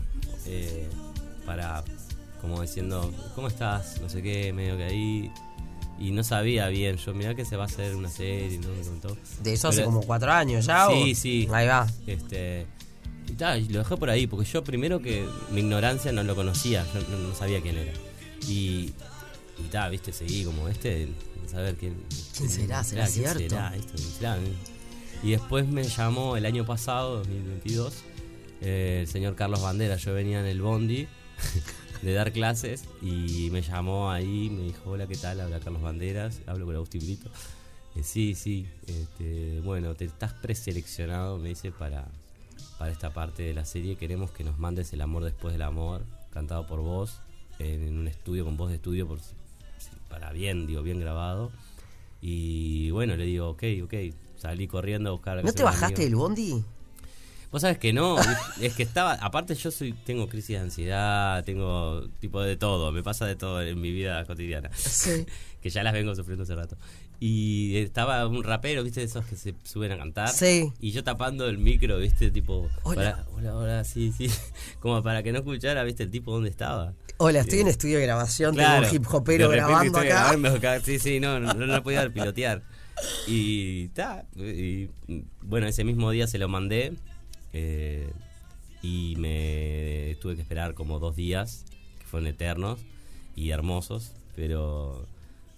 eh, 0.46 0.88
para, 1.46 1.84
como 2.42 2.62
diciendo, 2.62 3.14
¿cómo 3.36 3.48
estás? 3.50 4.00
No 4.02 4.10
sé 4.10 4.22
qué, 4.22 4.54
medio 4.54 4.78
que 4.78 4.84
ahí. 4.86 5.32
Y 6.00 6.12
no 6.12 6.24
sabía 6.24 6.68
bien, 6.68 6.98
yo 6.98 7.14
mirá 7.16 7.34
que 7.34 7.44
se 7.44 7.56
va 7.56 7.64
a 7.64 7.66
hacer 7.66 7.96
una 7.96 8.10
serie, 8.10 8.60
no 8.60 8.70
me 8.70 8.82
contó. 8.84 9.18
De 9.42 9.54
eso 9.54 9.68
hace 9.70 9.84
como 9.84 10.02
cuatro 10.02 10.32
años 10.32 10.66
ya. 10.68 10.88
Sí, 10.88 11.12
¿o? 11.12 11.16
sí. 11.16 11.48
Ahí 11.52 11.68
va. 11.68 11.88
Este, 12.06 12.68
y 13.28 13.34
tal, 13.34 13.62
y 13.62 13.68
lo 13.70 13.80
dejé 13.80 13.98
por 13.98 14.10
ahí, 14.10 14.28
porque 14.28 14.50
yo 14.50 14.64
primero 14.64 15.02
que 15.02 15.26
mi 15.52 15.62
ignorancia 15.62 16.12
no 16.12 16.24
lo 16.24 16.36
conocía, 16.36 16.86
yo 16.94 17.02
no, 17.10 17.30
no 17.30 17.36
sabía 17.36 17.62
quién 17.62 17.78
era. 17.78 17.94
Y, 18.48 18.94
y 19.60 19.68
tal, 19.72 19.92
viste, 19.92 20.14
seguí 20.14 20.44
como 20.44 20.68
este, 20.68 21.10
saber 21.48 21.76
quién, 21.76 21.96
¿Quién 22.36 22.50
será? 22.50 22.84
¿Será 22.84 23.06
quién 23.06 23.14
cierto? 23.14 23.40
será 23.40 23.76
esto? 23.76 23.94
¿Quién 23.96 24.10
será? 24.10 24.38
Y 25.24 25.32
después 25.32 25.68
me 25.68 25.84
llamó 25.84 26.38
el 26.38 26.46
año 26.46 26.66
pasado, 26.66 27.18
2022, 27.18 27.94
eh, 28.62 29.00
el 29.02 29.08
señor 29.08 29.36
Carlos 29.36 29.62
Bandera. 29.62 29.98
Yo 29.98 30.14
venía 30.14 30.40
en 30.40 30.46
el 30.46 30.62
Bondi 30.62 31.08
de 32.02 32.14
dar 32.14 32.32
clases 32.32 32.84
y 33.02 33.50
me 33.52 33.62
llamó 33.62 34.12
ahí, 34.12 34.50
me 34.50 34.64
dijo, 34.64 34.92
hola, 34.92 35.08
¿qué 35.08 35.16
tal? 35.16 35.42
Habla 35.42 35.60
Carlos 35.60 35.82
Banderas, 35.82 36.42
hablo 36.46 36.66
con 36.66 36.76
Agustín 36.76 37.02
Brito. 37.02 37.30
Eh, 37.96 38.04
sí, 38.04 38.36
sí, 38.36 38.68
este, 38.86 39.60
bueno, 39.62 39.96
te 39.96 40.06
estás 40.06 40.34
preseleccionado, 40.34 41.40
me 41.40 41.50
dice, 41.50 41.72
para, 41.72 42.08
para 42.78 42.92
esta 42.92 43.12
parte 43.12 43.44
de 43.44 43.54
la 43.54 43.66
serie. 43.66 43.96
Queremos 43.96 44.32
que 44.32 44.44
nos 44.44 44.58
mandes 44.60 44.94
El 44.94 45.02
amor 45.02 45.24
después 45.24 45.54
del 45.54 45.62
amor, 45.62 46.04
cantado 46.32 46.68
por 46.68 46.80
vos, 46.82 47.20
en, 47.60 47.98
un 47.98 48.08
estudio, 48.08 48.46
con 48.46 48.58
voz 48.58 48.70
de 48.70 48.76
estudio, 48.76 49.08
por, 49.08 49.20
para 50.10 50.32
bien, 50.32 50.68
digo, 50.68 50.84
bien 50.84 51.00
grabado. 51.00 51.52
Y 52.22 52.92
bueno, 52.92 53.16
le 53.16 53.26
digo, 53.26 53.50
ok, 53.50 53.64
ok, 53.84 53.94
salí 54.38 54.68
corriendo 54.68 55.10
a 55.10 55.14
buscar 55.14 55.38
a 55.40 55.42
¿No 55.42 55.54
te 55.54 55.64
bajaste 55.64 56.04
del 56.04 56.16
bondi? 56.16 56.64
Vos 57.52 57.62
sabés 57.62 57.78
que 57.78 57.94
no, 57.94 58.18
es 58.62 58.74
que 58.74 58.84
estaba, 58.84 59.14
aparte 59.14 59.56
yo 59.56 59.72
soy, 59.72 59.94
tengo 59.94 60.28
crisis 60.28 60.58
de 60.58 60.58
ansiedad, 60.58 61.44
tengo 61.46 62.08
tipo 62.20 62.42
de 62.42 62.58
todo, 62.58 62.92
me 62.92 63.04
pasa 63.04 63.26
de 63.26 63.36
todo 63.36 63.62
en 63.62 63.80
mi 63.80 63.92
vida 63.92 64.26
cotidiana, 64.26 64.70
Sí. 64.76 65.26
que 65.62 65.70
ya 65.70 65.84
las 65.84 65.94
vengo 65.94 66.14
sufriendo 66.14 66.44
hace 66.44 66.56
rato. 66.56 66.78
Y 67.20 67.78
estaba 67.78 68.28
un 68.28 68.44
rapero, 68.44 68.84
viste, 68.84 69.00
de 69.00 69.08
esos 69.08 69.26
que 69.26 69.36
se 69.36 69.56
suben 69.64 69.92
a 69.92 69.98
cantar. 69.98 70.30
Sí. 70.30 70.72
Y 70.80 70.92
yo 70.92 71.04
tapando 71.04 71.48
el 71.48 71.58
micro, 71.58 71.98
viste, 71.98 72.30
tipo, 72.30 72.70
Hola. 72.84 72.96
para- 72.96 73.26
hola, 73.34 73.56
hola, 73.56 73.84
sí, 73.84 74.12
sí, 74.16 74.30
como 74.80 75.02
para 75.02 75.24
que 75.24 75.32
no 75.32 75.40
escuchara, 75.40 75.84
viste, 75.84 76.04
el 76.04 76.12
tipo 76.12 76.32
dónde 76.32 76.50
estaba. 76.50 76.94
Hola, 77.18 77.40
estoy 77.40 77.62
en 77.62 77.68
estudio 77.70 77.98
de 77.98 78.04
grabación, 78.04 78.54
Claro, 78.54 78.84
tengo 78.88 78.90
un 78.90 78.96
hip 79.08 79.14
hopero 79.14 79.50
grabando 79.50 79.98
acá. 79.98 80.08
grabando 80.08 80.50
acá, 80.50 80.80
Sí, 80.82 81.00
sí, 81.00 81.20
no, 81.20 81.40
no, 81.40 81.54
no 81.56 81.66
lo 81.66 81.82
podía 81.82 82.08
pilotear. 82.10 82.62
Y 83.28 83.88
ta, 83.90 84.26
y 84.36 84.90
bueno, 85.42 85.66
ese 85.68 85.84
mismo 85.84 86.12
día 86.12 86.28
se 86.28 86.38
lo 86.38 86.48
mandé 86.48 86.94
eh, 87.54 88.12
y 88.84 89.16
me 89.18 90.16
tuve 90.22 90.36
que 90.36 90.42
esperar 90.42 90.76
como 90.76 91.00
dos 91.00 91.16
días, 91.16 91.66
que 92.00 92.06
fueron 92.06 92.28
eternos 92.28 92.80
y 93.36 93.50
hermosos, 93.50 94.14
pero 94.36 95.08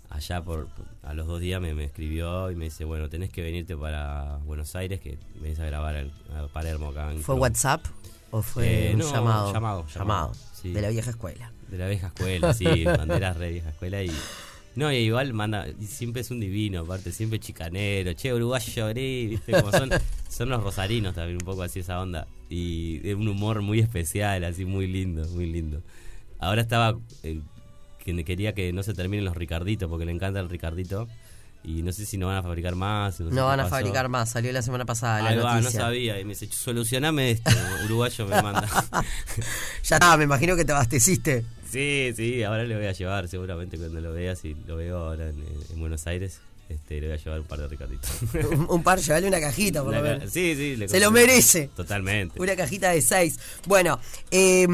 allá 0.10 0.42
por 0.44 0.68
a 1.04 1.14
los 1.14 1.28
dos 1.28 1.40
días 1.40 1.62
me, 1.62 1.74
me 1.74 1.86
escribió 1.86 2.52
y 2.52 2.56
me 2.56 2.66
dice, 2.66 2.84
bueno, 2.86 3.10
tenés 3.10 3.30
que 3.32 3.42
venirte 3.42 3.76
para 3.78 4.38
Buenos 4.46 4.76
Aires, 4.76 5.00
que 5.00 5.18
venís 5.40 5.60
a 5.60 5.66
grabar 5.66 5.96
en- 5.96 6.12
a 6.36 6.48
Palermo 6.48 6.90
acá. 6.90 7.12
En 7.12 7.18
¿Fue 7.18 7.24
Chrome". 7.36 7.42
WhatsApp 7.42 7.86
o 8.32 8.42
fue 8.42 8.90
Eh, 8.90 8.94
un 8.94 9.00
no, 9.00 9.12
llamado? 9.12 9.54
llamado, 9.54 9.86
llamado, 9.88 10.34
sí. 10.54 10.72
De 10.74 10.82
la 10.82 10.90
vieja 10.90 11.10
escuela. 11.12 11.52
De 11.70 11.78
la 11.78 11.88
vieja 11.88 12.08
escuela, 12.08 12.54
sí, 12.54 12.86
banderas 12.98 13.38
re 13.38 13.52
vieja 13.52 13.70
escuela 13.70 14.04
y... 14.04 14.12
No, 14.76 14.92
y 14.94 14.98
igual 14.98 15.34
manda, 15.34 15.66
siempre 15.82 16.22
es 16.22 16.32
un 16.32 16.40
divino, 16.40 16.82
aparte, 16.82 17.12
siempre 17.12 17.40
chicanero, 17.40 18.14
che, 18.14 18.34
uruguayo, 18.34 18.72
lloré, 18.74 19.26
viste, 19.28 19.52
como 19.54 19.72
son, 19.72 19.90
son 20.30 20.50
los 20.50 20.64
rosarinos 20.64 21.16
también, 21.16 21.38
un 21.38 21.46
poco 21.46 21.64
así 21.64 21.80
esa 21.80 22.00
onda. 22.00 22.28
Y 22.50 23.06
es 23.08 23.16
un 23.16 23.28
humor 23.28 23.62
muy 23.62 23.80
especial, 23.80 24.44
así 24.44 24.66
muy 24.66 24.88
lindo, 24.88 25.28
muy 25.30 25.48
lindo. 25.48 25.82
Ahora 26.40 26.62
estaba, 26.62 26.98
eh, 27.24 27.42
que 28.18 28.26
quería 28.26 28.54
que 28.54 28.72
no 28.74 28.84
se 28.84 28.94
terminen 28.94 29.26
los 29.26 29.36
Ricarditos, 29.36 29.90
porque 29.90 30.06
le 30.06 30.12
encanta 30.12 30.40
el 30.40 30.50
Ricardito, 30.50 31.08
y 31.64 31.84
no 31.84 31.92
sé 31.92 32.06
si 32.06 32.18
no 32.18 32.28
van 32.28 32.38
a 32.38 32.44
fabricar 32.44 32.76
más. 32.76 33.20
No, 33.20 33.30
sé 33.30 33.36
No 33.36 33.42
qué 33.42 33.42
van 33.42 33.60
a 33.60 33.64
pasó. 33.64 33.76
fabricar 33.76 34.08
más, 34.10 34.30
salió 34.32 34.52
la 34.54 34.62
semana 34.62 34.86
pasada 34.86 35.22
la 35.36 35.44
va, 35.44 35.56
no 35.56 35.62
noticia. 35.62 35.82
sabía, 35.82 36.20
y 36.20 36.24
me 36.24 36.30
dice, 36.30 36.48
solucioname 36.52 37.32
esto, 37.32 37.52
uruguayo 37.86 38.26
me 38.28 38.42
manda. 38.42 38.68
ya 39.84 39.96
está, 39.98 40.16
me 40.18 40.24
imagino 40.24 40.56
que 40.56 40.66
te 40.66 40.72
abasteciste. 40.72 41.44
Sí, 41.70 42.14
sí, 42.16 42.44
ahora 42.44 42.64
le 42.64 42.76
voy 42.76 42.86
a 42.88 42.94
llevar, 42.94 43.28
seguramente 43.28 43.78
cuando 43.78 44.00
lo 44.02 44.12
veas, 44.14 44.44
y 44.46 44.56
lo 44.66 44.76
veo 44.78 44.98
ahora 44.98 45.30
en, 45.30 45.44
en 45.72 45.80
Buenos 45.80 46.08
Aires, 46.08 46.40
este, 46.70 47.02
le 47.02 47.08
voy 47.08 47.18
a 47.18 47.20
llevar 47.20 47.40
un 47.42 47.46
par 47.48 47.60
de 47.60 47.68
Ricarditos. 47.68 48.10
un, 48.52 48.66
un 48.70 48.82
par, 48.84 49.00
llevale 49.00 49.28
una 49.28 49.40
cajita 49.40 49.84
por 49.84 49.94
lo 49.94 50.02
ca- 50.02 50.08
menos. 50.14 50.32
sí, 50.32 50.56
sí, 50.56 50.76
le 50.78 50.88
Se 50.88 51.00
lo 51.00 51.12
merece. 51.12 51.70
Totalmente. 51.76 52.40
Una 52.42 52.56
cajita 52.56 52.90
de 52.92 53.02
seis. 53.02 53.38
Bueno, 53.68 54.00
eh, 54.32 54.66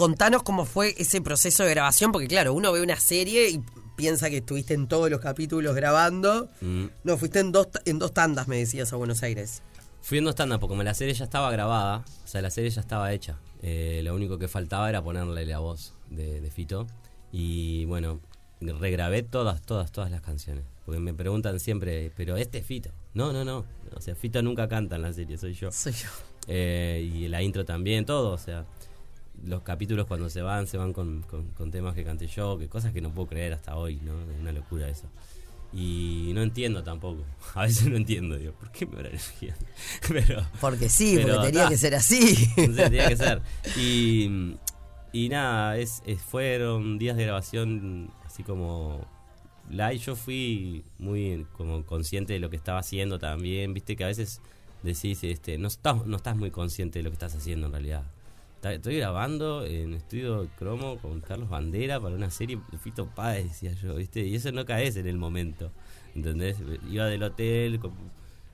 contanos 0.00 0.42
cómo 0.42 0.64
fue 0.64 0.94
ese 0.98 1.20
proceso 1.20 1.62
de 1.62 1.70
grabación, 1.70 2.10
porque 2.10 2.26
claro, 2.26 2.52
uno 2.54 2.72
ve 2.72 2.82
una 2.82 2.98
serie 2.98 3.50
y 3.50 3.62
piensa 3.96 4.30
que 4.30 4.38
estuviste 4.38 4.74
en 4.74 4.88
todos 4.88 5.10
los 5.10 5.20
capítulos 5.20 5.76
grabando. 5.76 6.48
Mm. 6.60 6.86
No, 7.04 7.16
fuiste 7.18 7.38
en 7.38 7.52
dos, 7.52 7.68
en 7.84 7.98
dos 7.98 8.12
tandas, 8.12 8.48
me 8.48 8.56
decías, 8.58 8.92
a 8.92 8.96
Buenos 8.96 9.22
Aires. 9.22 9.62
Fui 10.02 10.18
en 10.18 10.24
dos 10.24 10.34
tandas, 10.34 10.58
porque 10.58 10.72
como 10.72 10.82
la 10.82 10.94
serie 10.94 11.12
ya 11.14 11.24
estaba 11.24 11.50
grabada, 11.52 12.04
o 12.24 12.26
sea, 12.26 12.40
la 12.42 12.50
serie 12.50 12.70
ya 12.70 12.80
estaba 12.80 13.12
hecha. 13.12 13.38
eh, 13.62 14.00
lo 14.02 14.14
único 14.14 14.38
que 14.38 14.48
faltaba 14.48 14.88
era 14.88 15.02
ponerle 15.04 15.44
la 15.44 15.58
voz 15.58 15.92
de, 16.08 16.40
de 16.40 16.50
Fito. 16.50 16.86
Y 17.30 17.84
bueno, 17.84 18.20
regrabé 18.60 19.22
todas, 19.22 19.60
todas, 19.60 19.92
todas 19.92 20.10
las 20.10 20.22
canciones. 20.22 20.64
Porque 20.86 21.00
me 21.00 21.12
preguntan 21.14 21.60
siempre, 21.60 22.10
pero 22.16 22.36
este 22.38 22.58
es 22.58 22.66
Fito. 22.66 22.90
No, 23.12 23.32
no, 23.32 23.44
no. 23.44 23.66
O 23.94 24.00
sea, 24.00 24.14
Fito 24.14 24.42
nunca 24.42 24.66
canta 24.68 24.96
en 24.96 25.02
la 25.02 25.12
serie, 25.12 25.36
soy 25.36 25.52
yo. 25.52 25.70
Soy 25.70 25.92
yo. 25.92 26.08
Eh, 26.46 27.08
y 27.14 27.28
la 27.28 27.42
intro 27.42 27.64
también, 27.66 28.06
todo, 28.06 28.30
o 28.32 28.38
sea, 28.38 28.64
los 29.44 29.62
capítulos 29.62 30.06
cuando 30.06 30.28
se 30.30 30.42
van, 30.42 30.66
se 30.66 30.76
van 30.76 30.92
con, 30.92 31.22
con- 31.22 31.48
con 31.52 31.70
temas 31.70 31.94
que 31.94 32.04
canté 32.04 32.26
yo, 32.26 32.58
que 32.58 32.68
cosas 32.68 32.92
que 32.92 33.00
no 33.00 33.10
puedo 33.10 33.28
creer 33.28 33.52
hasta 33.54 33.76
hoy, 33.76 33.96
¿no? 34.02 34.12
Es 34.32 34.40
una 34.40 34.52
locura 34.52 34.88
eso. 34.88 35.06
Y 35.72 36.32
no 36.34 36.42
entiendo 36.42 36.82
tampoco, 36.82 37.24
a 37.54 37.62
veces 37.62 37.86
no 37.88 37.96
entiendo, 37.96 38.36
digo, 38.36 38.52
¿por 38.52 38.72
qué 38.72 38.86
me 38.86 38.94
habrán 38.96 39.12
elegido? 39.12 39.54
Pero, 40.08 40.44
Porque 40.60 40.88
sí, 40.88 41.14
Pero, 41.16 41.36
porque 41.36 41.52
tenía 41.52 41.68
que 41.68 41.76
ser 41.78 41.94
así. 41.94 42.48
no 42.56 42.74
sé, 42.74 42.82
tenía 42.84 43.08
que 43.08 43.16
ser. 43.16 43.40
Y, 43.76 44.56
y 45.12 45.28
nada, 45.28 45.76
es, 45.78 46.02
es- 46.06 46.20
fueron 46.20 46.98
días 46.98 47.16
de 47.16 47.24
grabación 47.24 48.10
así 48.26 48.42
como 48.42 49.06
live. 49.70 49.98
Yo 49.98 50.16
fui 50.16 50.84
muy 50.98 51.46
como 51.56 51.86
consciente 51.86 52.32
de 52.32 52.40
lo 52.40 52.50
que 52.50 52.56
estaba 52.56 52.80
haciendo 52.80 53.18
también. 53.20 53.72
Viste 53.72 53.94
que 53.96 54.02
a 54.04 54.08
veces 54.08 54.40
decís, 54.82 55.22
este, 55.22 55.56
no 55.58 55.68
estás, 55.68 56.04
no 56.04 56.16
estás 56.16 56.36
muy 56.36 56.50
consciente 56.50 56.98
de 56.98 57.02
lo 57.04 57.10
que 57.10 57.14
estás 57.14 57.34
haciendo 57.36 57.66
en 57.68 57.72
realidad. 57.72 58.02
Estoy 58.62 58.98
grabando 58.98 59.64
en 59.64 59.94
estudio 59.94 60.48
cromo 60.58 60.98
con 60.98 61.20
Carlos 61.22 61.48
Bandera 61.48 61.98
para 61.98 62.14
una 62.14 62.30
serie 62.30 62.60
de 62.70 62.76
Fito 62.78 63.06
Páez, 63.06 63.44
decía 63.48 63.72
yo, 63.72 63.94
¿viste? 63.94 64.20
Y 64.26 64.34
eso 64.34 64.52
no 64.52 64.66
caes 64.66 64.96
en 64.96 65.06
el 65.06 65.16
momento, 65.16 65.72
¿entendés? 66.14 66.58
Iba 66.90 67.06
del 67.06 67.22
hotel 67.22 67.80
con, 67.80 67.92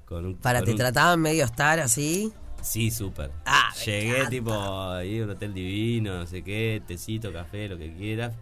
con 0.04 0.24
un... 0.26 0.36
Para, 0.36 0.60
con 0.60 0.66
te 0.66 0.70
un- 0.72 0.76
trataban 0.78 1.20
medio 1.20 1.44
estar 1.44 1.80
así. 1.80 2.32
Sí, 2.62 2.90
súper. 2.92 3.30
Ah, 3.44 3.70
Llegué 3.84 4.10
encanta. 4.10 4.30
tipo 4.30 4.52
ahí 4.92 5.18
a 5.20 5.24
un 5.24 5.30
hotel 5.30 5.52
divino, 5.52 6.14
no 6.20 6.26
sé 6.26 6.42
qué, 6.42 6.80
tecito, 6.86 7.32
café, 7.32 7.68
lo 7.68 7.76
que 7.76 7.92
quieras. 7.94 8.32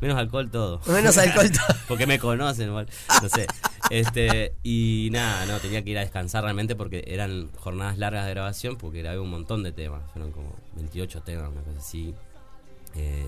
Menos 0.00 0.16
alcohol 0.16 0.50
todo. 0.50 0.80
Menos 0.86 1.16
alcohol 1.18 1.50
todo. 1.50 1.76
porque 1.88 2.06
me 2.06 2.18
conocen 2.18 2.68
igual. 2.68 2.88
No 3.22 3.28
sé. 3.28 3.46
Este, 3.90 4.54
y 4.62 5.08
nada, 5.12 5.46
no, 5.46 5.58
tenía 5.58 5.82
que 5.82 5.90
ir 5.90 5.98
a 5.98 6.02
descansar 6.02 6.44
realmente 6.44 6.76
porque 6.76 7.04
eran 7.06 7.50
jornadas 7.56 7.98
largas 7.98 8.26
de 8.26 8.30
grabación 8.32 8.76
porque 8.76 9.00
grabé 9.02 9.18
un 9.18 9.30
montón 9.30 9.62
de 9.62 9.72
temas. 9.72 10.02
Fueron 10.12 10.30
como 10.32 10.54
28 10.76 11.22
temas, 11.22 11.50
una 11.50 11.62
cosa 11.62 11.78
así. 11.78 12.14
Eh, 12.94 13.26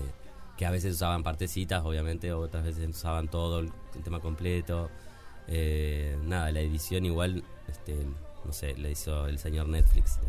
que 0.57 0.65
a 0.65 0.71
veces 0.71 0.93
usaban 0.95 1.23
partecitas, 1.23 1.83
obviamente, 1.83 2.31
otras 2.33 2.63
veces 2.63 2.87
usaban 2.89 3.27
todo 3.27 3.59
el, 3.59 3.71
el 3.95 4.03
tema 4.03 4.19
completo. 4.19 4.89
Eh, 5.47 6.17
nada, 6.23 6.51
la 6.51 6.59
edición 6.61 7.05
igual, 7.05 7.43
este, 7.67 7.95
no 8.45 8.53
sé, 8.53 8.77
la 8.77 8.89
hizo 8.89 9.27
el 9.27 9.39
señor 9.39 9.67
Netflix 9.67 10.19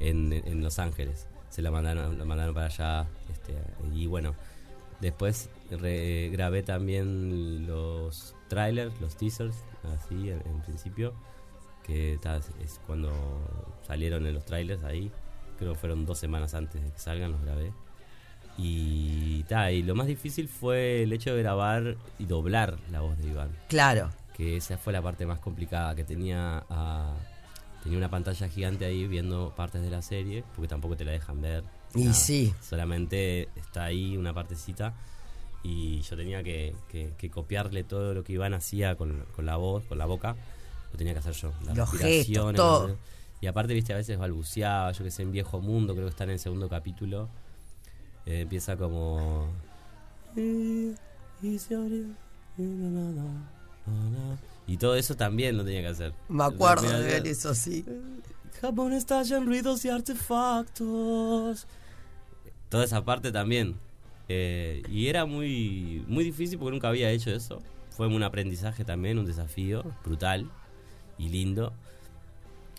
en, 0.00 0.32
en- 0.32 0.46
en 0.46 0.62
Los 0.62 0.78
Ángeles. 0.78 1.26
Se 1.48 1.62
la 1.62 1.70
mandaron, 1.70 2.18
la 2.18 2.24
mandaron 2.26 2.54
para 2.54 2.66
allá. 2.66 3.06
Este, 3.32 3.54
y 3.94 4.06
bueno, 4.06 4.34
después 5.00 5.50
re- 5.70 6.28
grabé 6.30 6.62
también 6.62 7.66
los 7.66 8.34
trailers, 8.48 8.98
los 9.00 9.16
teasers, 9.16 9.56
así 9.94 10.30
en, 10.30 10.42
en 10.46 10.60
principio. 10.62 11.12
Que 11.84 12.18
es 12.62 12.80
cuando 12.86 13.10
salieron 13.86 14.26
en 14.26 14.34
los 14.34 14.44
trailers 14.44 14.84
ahí. 14.84 15.10
Creo 15.58 15.72
que 15.72 15.78
fueron 15.78 16.04
dos 16.04 16.18
semanas 16.18 16.52
antes 16.54 16.82
de 16.82 16.90
que 16.92 16.98
salgan, 16.98 17.32
los 17.32 17.42
grabé. 17.42 17.72
Y, 18.58 19.44
ta, 19.44 19.70
y 19.70 19.82
lo 19.82 19.94
más 19.94 20.06
difícil 20.08 20.48
fue 20.48 21.04
el 21.04 21.12
hecho 21.12 21.34
de 21.34 21.42
grabar 21.42 21.96
y 22.18 22.26
doblar 22.26 22.76
la 22.90 23.00
voz 23.00 23.16
de 23.18 23.28
Iván 23.28 23.50
Claro. 23.68 24.10
que 24.36 24.56
esa 24.56 24.76
fue 24.76 24.92
la 24.92 25.00
parte 25.00 25.26
más 25.26 25.38
complicada, 25.38 25.94
que 25.94 26.02
tenía 26.04 26.64
ah, 26.68 27.14
tenía 27.82 27.98
una 27.98 28.10
pantalla 28.10 28.48
gigante 28.48 28.84
ahí 28.84 29.06
viendo 29.06 29.54
partes 29.54 29.80
de 29.80 29.90
la 29.90 30.02
serie, 30.02 30.42
porque 30.56 30.66
tampoco 30.68 30.96
te 30.96 31.04
la 31.04 31.12
dejan 31.12 31.40
ver, 31.40 31.62
Y 31.94 32.04
nada, 32.04 32.14
sí. 32.14 32.54
Solamente 32.60 33.48
está 33.56 33.84
ahí 33.84 34.16
una 34.16 34.32
partecita 34.34 34.94
y 35.62 36.00
yo 36.02 36.16
tenía 36.16 36.42
que, 36.42 36.74
que- 36.88 37.12
que 37.18 37.30
copiarle 37.30 37.84
todo 37.84 38.14
lo 38.14 38.22
que 38.24 38.32
Iván 38.34 38.54
hacía 38.54 38.96
con, 38.96 39.24
con 39.34 39.46
la 39.46 39.56
voz, 39.56 39.84
con 39.84 39.98
la 39.98 40.06
boca, 40.06 40.36
lo 40.92 40.98
tenía 40.98 41.12
que 41.12 41.18
hacer 41.20 41.34
yo. 41.34 41.52
Las 41.64 41.76
Los 41.76 41.90
gestos, 41.90 42.54
todo. 42.54 42.96
Y 43.40 43.46
aparte, 43.46 43.72
viste, 43.74 43.92
a 43.92 43.96
veces 43.96 44.18
balbuceaba, 44.18 44.90
yo 44.92 45.04
que 45.04 45.10
sé, 45.10 45.22
en 45.22 45.32
Viejo 45.32 45.60
Mundo, 45.60 45.94
creo 45.94 46.06
que 46.06 46.10
está 46.10 46.24
en 46.24 46.30
el 46.30 46.38
segundo 46.38 46.68
capítulo. 46.68 47.28
eh, 48.26 48.40
empieza 48.40 48.76
como... 48.76 49.48
Y 54.66 54.76
todo 54.76 54.94
eso 54.96 55.16
también 55.16 55.56
lo 55.56 55.64
tenía 55.64 55.80
que 55.80 55.86
hacer. 55.88 56.12
Me 56.28 56.44
acuerdo 56.44 56.90
de 56.90 57.02
ver 57.06 57.26
eso, 57.26 57.54
sí. 57.54 57.84
Japón 58.60 58.92
estalla 58.92 59.36
en 59.36 59.46
ruidos 59.46 59.84
y 59.84 59.88
artefactos. 59.88 61.66
Toda 62.68 62.84
esa 62.84 63.04
parte 63.04 63.32
también. 63.32 63.76
Eh, 64.28 64.82
y 64.90 65.06
era 65.08 65.24
muy, 65.24 66.04
muy 66.06 66.24
difícil 66.24 66.58
porque 66.58 66.72
nunca 66.72 66.88
había 66.88 67.10
hecho 67.10 67.30
eso. 67.30 67.62
Fue 67.90 68.06
un 68.06 68.22
aprendizaje 68.22 68.84
también, 68.84 69.18
un 69.18 69.24
desafío 69.26 69.84
brutal 70.04 70.50
y 71.16 71.28
lindo. 71.30 71.72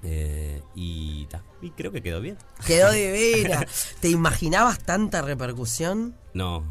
Eh, 0.03 0.61
y, 0.75 1.25
ta, 1.25 1.43
y 1.61 1.71
creo 1.71 1.91
que 1.91 2.01
quedó 2.01 2.21
bien. 2.21 2.37
Quedó 2.65 2.91
divina. 2.93 3.65
¿Te 3.99 4.09
imaginabas 4.09 4.79
tanta 4.79 5.21
repercusión? 5.21 6.15
No, 6.33 6.63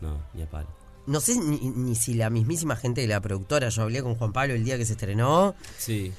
no, 0.00 0.22
ni 0.34 0.42
a 0.42 0.50
palo. 0.50 0.68
No 1.06 1.20
sé 1.20 1.38
ni, 1.38 1.58
ni 1.70 1.94
si 1.94 2.14
la 2.14 2.30
mismísima 2.30 2.76
gente 2.76 3.00
de 3.00 3.06
la 3.06 3.20
productora, 3.20 3.68
yo 3.68 3.82
hablé 3.82 4.02
con 4.02 4.16
Juan 4.16 4.32
Pablo 4.32 4.54
el 4.54 4.64
día 4.64 4.76
que 4.76 4.84
se 4.84 4.92
estrenó. 4.92 5.54
Sí, 5.78 6.12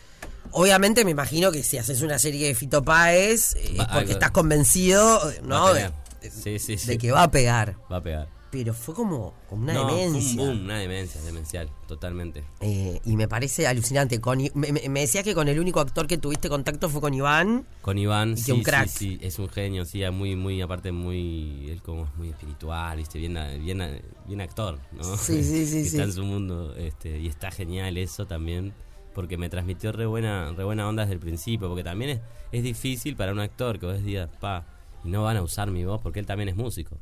Obviamente 0.52 1.04
me 1.06 1.12
imagino 1.12 1.52
que 1.52 1.64
si 1.64 1.78
haces 1.78 2.02
una 2.02 2.20
serie 2.20 2.48
de 2.48 2.56
Fito 2.56 2.84
Páez, 2.84 3.56
eh, 3.56 3.60
es 3.74 3.80
Va- 3.80 3.86
porque 3.88 4.00
algo- 4.00 4.12
estás 4.14 4.32
convencido, 4.32 5.20
¿no? 5.44 5.56
va 5.56 5.70
a 5.70 5.74
De, 5.74 5.80
pegar. 5.82 5.94
Sí, 6.32 6.60
sí, 6.60 6.78
sí. 6.78 6.88
de 6.88 6.98
que 6.98 7.12
va 7.12 7.24
a 7.24 7.32
pegar. 7.32 7.76
Va 7.92 7.98
a 7.98 8.04
pegar. 8.04 8.38
Pero 8.50 8.74
fue 8.74 8.96
como, 8.96 9.34
como 9.50 9.64
una 9.64 9.74
no, 9.74 9.88
demencia. 9.88 10.36
Fue 10.36 10.44
un 10.46 10.56
boom, 10.56 10.66
una 10.66 10.80
demencia, 10.80 11.22
demencial, 11.22 11.70
totalmente. 11.86 12.46
Eh, 12.62 13.02
y 13.04 13.18
me 13.18 13.28
parece 13.28 13.68
alucinante. 13.68 14.22
Con, 14.22 14.40
me, 14.56 14.72
decías 15.02 15.26
que 15.26 15.36
con 15.36 15.50
el 15.50 15.60
único 15.60 15.82
actor 15.82 16.08
que 16.08 16.18
tuviste 16.18 16.48
contacto 16.48 16.90
fue 16.90 17.02
con 17.02 17.14
Iván. 17.14 17.68
Con 17.82 17.98
Iván, 17.98 18.34
Y 18.34 18.38
sí, 18.38 18.52
un 18.54 18.64
crack. 18.64 18.88
sí, 18.88 18.98
sí, 18.98 19.20
es 19.22 19.38
un 19.38 19.50
genio, 19.50 19.84
sí, 19.84 20.02
es 20.02 20.14
muy, 20.14 20.38
muy, 20.38 20.62
aparte 20.62 20.94
muy, 20.94 21.70
él 21.70 21.82
como 21.84 22.06
es 22.06 22.16
muy 22.16 22.30
espiritual, 22.30 22.98
viste, 22.98 23.20
bien, 23.20 23.38
bien, 23.62 24.02
bien 24.26 24.42
actor, 24.42 24.80
¿no? 24.94 25.18
Sí, 25.18 25.44
sí, 25.44 25.66
sí. 25.68 25.80
Está 25.88 26.04
en 26.04 26.14
su 26.14 26.24
mundo, 26.24 26.74
este, 26.78 27.20
y 27.20 27.28
está 27.28 27.52
genial 27.52 27.98
eso 27.98 28.28
también, 28.28 28.74
porque 29.18 29.36
me 29.36 29.50
transmitió 29.50 29.92
re 29.92 30.06
buena, 30.06 30.54
re 30.56 30.64
buena 30.64 30.88
onda 30.88 31.02
desde 31.02 31.16
el 31.16 31.20
principio, 31.20 31.68
porque 31.70 31.84
también 31.84 32.12
es, 32.12 32.22
es 32.52 32.62
difícil 32.62 33.16
para 33.16 33.32
un 33.32 33.40
actor 33.40 33.80
que 33.80 33.88
vos 33.88 34.04
digas, 34.04 34.30
pa, 34.40 34.64
y 35.04 35.10
no 35.10 35.24
van 35.24 35.38
a 35.38 35.42
usar 35.42 35.72
mi 35.72 35.84
voz, 35.84 36.00
porque 36.04 36.20
él 36.20 36.28
también 36.28 36.50
es 36.50 36.56
músico. 36.56 37.00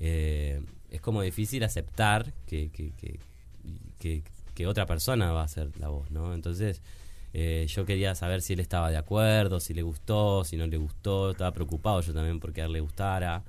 Eh, 0.00 0.60
es 0.90 1.00
como 1.00 1.22
difícil 1.22 1.64
aceptar 1.64 2.34
que, 2.46 2.68
que, 2.68 2.92
que, 3.98 4.22
que- 4.54 4.66
otra 4.66 4.84
persona 4.84 5.32
va 5.32 5.40
a 5.40 5.44
hacer 5.44 5.70
la 5.80 5.88
voz, 5.88 6.10
¿no? 6.10 6.34
Entonces, 6.34 6.82
eh, 7.32 7.64
yo 7.70 7.86
quería 7.86 8.14
saber 8.14 8.42
si 8.42 8.52
él 8.52 8.60
estaba 8.60 8.90
de 8.90 8.98
acuerdo, 8.98 9.60
si 9.60 9.72
le 9.72 9.80
gustó, 9.80 10.44
si 10.44 10.58
no 10.58 10.66
le 10.66 10.76
gustó, 10.76 11.30
estaba 11.30 11.52
preocupado 11.52 12.02
yo 12.02 12.12
también 12.12 12.38
porque 12.38 12.60
a 12.60 12.66
él 12.66 12.72
le 12.72 12.80
gustara. 12.80 13.42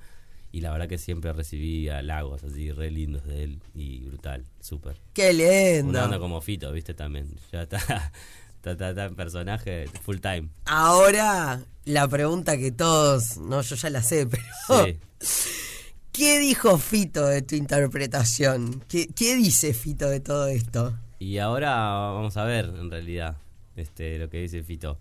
Y 0.52 0.60
la 0.60 0.70
verdad 0.72 0.88
que 0.88 0.96
siempre 0.98 1.32
recibí 1.32 1.88
halagos 1.88 2.42
así 2.44 2.72
re 2.72 2.90
lindos 2.90 3.24
de 3.26 3.42
él 3.44 3.60
y 3.74 4.00
brutal, 4.00 4.44
súper. 4.60 4.96
¡Qué 5.12 5.32
lindo! 5.32 5.90
Una 5.90 6.04
onda 6.04 6.18
como 6.18 6.40
Fito, 6.40 6.72
viste 6.72 6.94
también. 6.94 7.28
Ya 7.52 7.62
está, 7.62 7.76
está, 8.56 8.70
está- 8.72 8.90
está 8.90 9.04
en 9.06 9.16
personaje 9.16 9.86
full 10.02 10.18
time. 10.18 10.48
Ahora, 10.64 11.62
la 11.84 12.08
pregunta 12.08 12.56
que 12.56 12.72
todos, 12.72 13.36
no, 13.38 13.60
yo 13.60 13.76
ya 13.76 13.90
la 13.90 14.02
sé, 14.02 14.26
pero 14.26 14.42
Sí. 14.86 14.98
¿qué 16.12 16.38
dijo 16.40 16.78
Fito 16.78 17.26
de 17.26 17.42
tu 17.42 17.54
interpretación? 17.56 18.82
¿Qué, 18.88 19.08
qué 19.08 19.34
dice 19.36 19.74
Fito 19.74 20.08
de 20.08 20.20
todo 20.20 20.46
esto? 20.48 20.96
Y 21.18 21.38
ahora 21.38 21.74
vamos 21.76 22.36
a 22.38 22.44
ver, 22.44 22.66
en 22.66 22.90
realidad, 22.90 23.36
este, 23.76 24.18
lo 24.18 24.30
que 24.30 24.40
dice 24.40 24.62
Fito. 24.62 24.98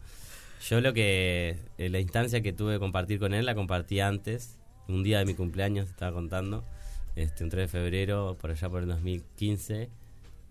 Yo 0.69 0.81
lo 0.81 0.93
que, 0.93 1.57
eh, 1.77 1.89
la 1.89 1.99
instancia 1.99 2.41
que 2.41 2.51
tuve 2.51 2.73
de 2.73 2.79
compartir 2.79 3.19
con 3.19 3.33
él, 3.33 3.45
la 3.45 3.53
compartí 3.55 3.99
antes, 3.99 4.57
un 4.87 5.03
día 5.03 5.19
de 5.19 5.25
mi 5.25 5.33
cumpleaños, 5.33 5.89
estaba 5.89 6.11
contando, 6.13 6.63
este, 7.15 7.43
un 7.43 7.49
3 7.49 7.63
de 7.63 7.67
febrero, 7.67 8.37
por 8.39 8.51
allá 8.51 8.69
por 8.69 8.81
el 8.81 8.87
2015, 8.89 9.89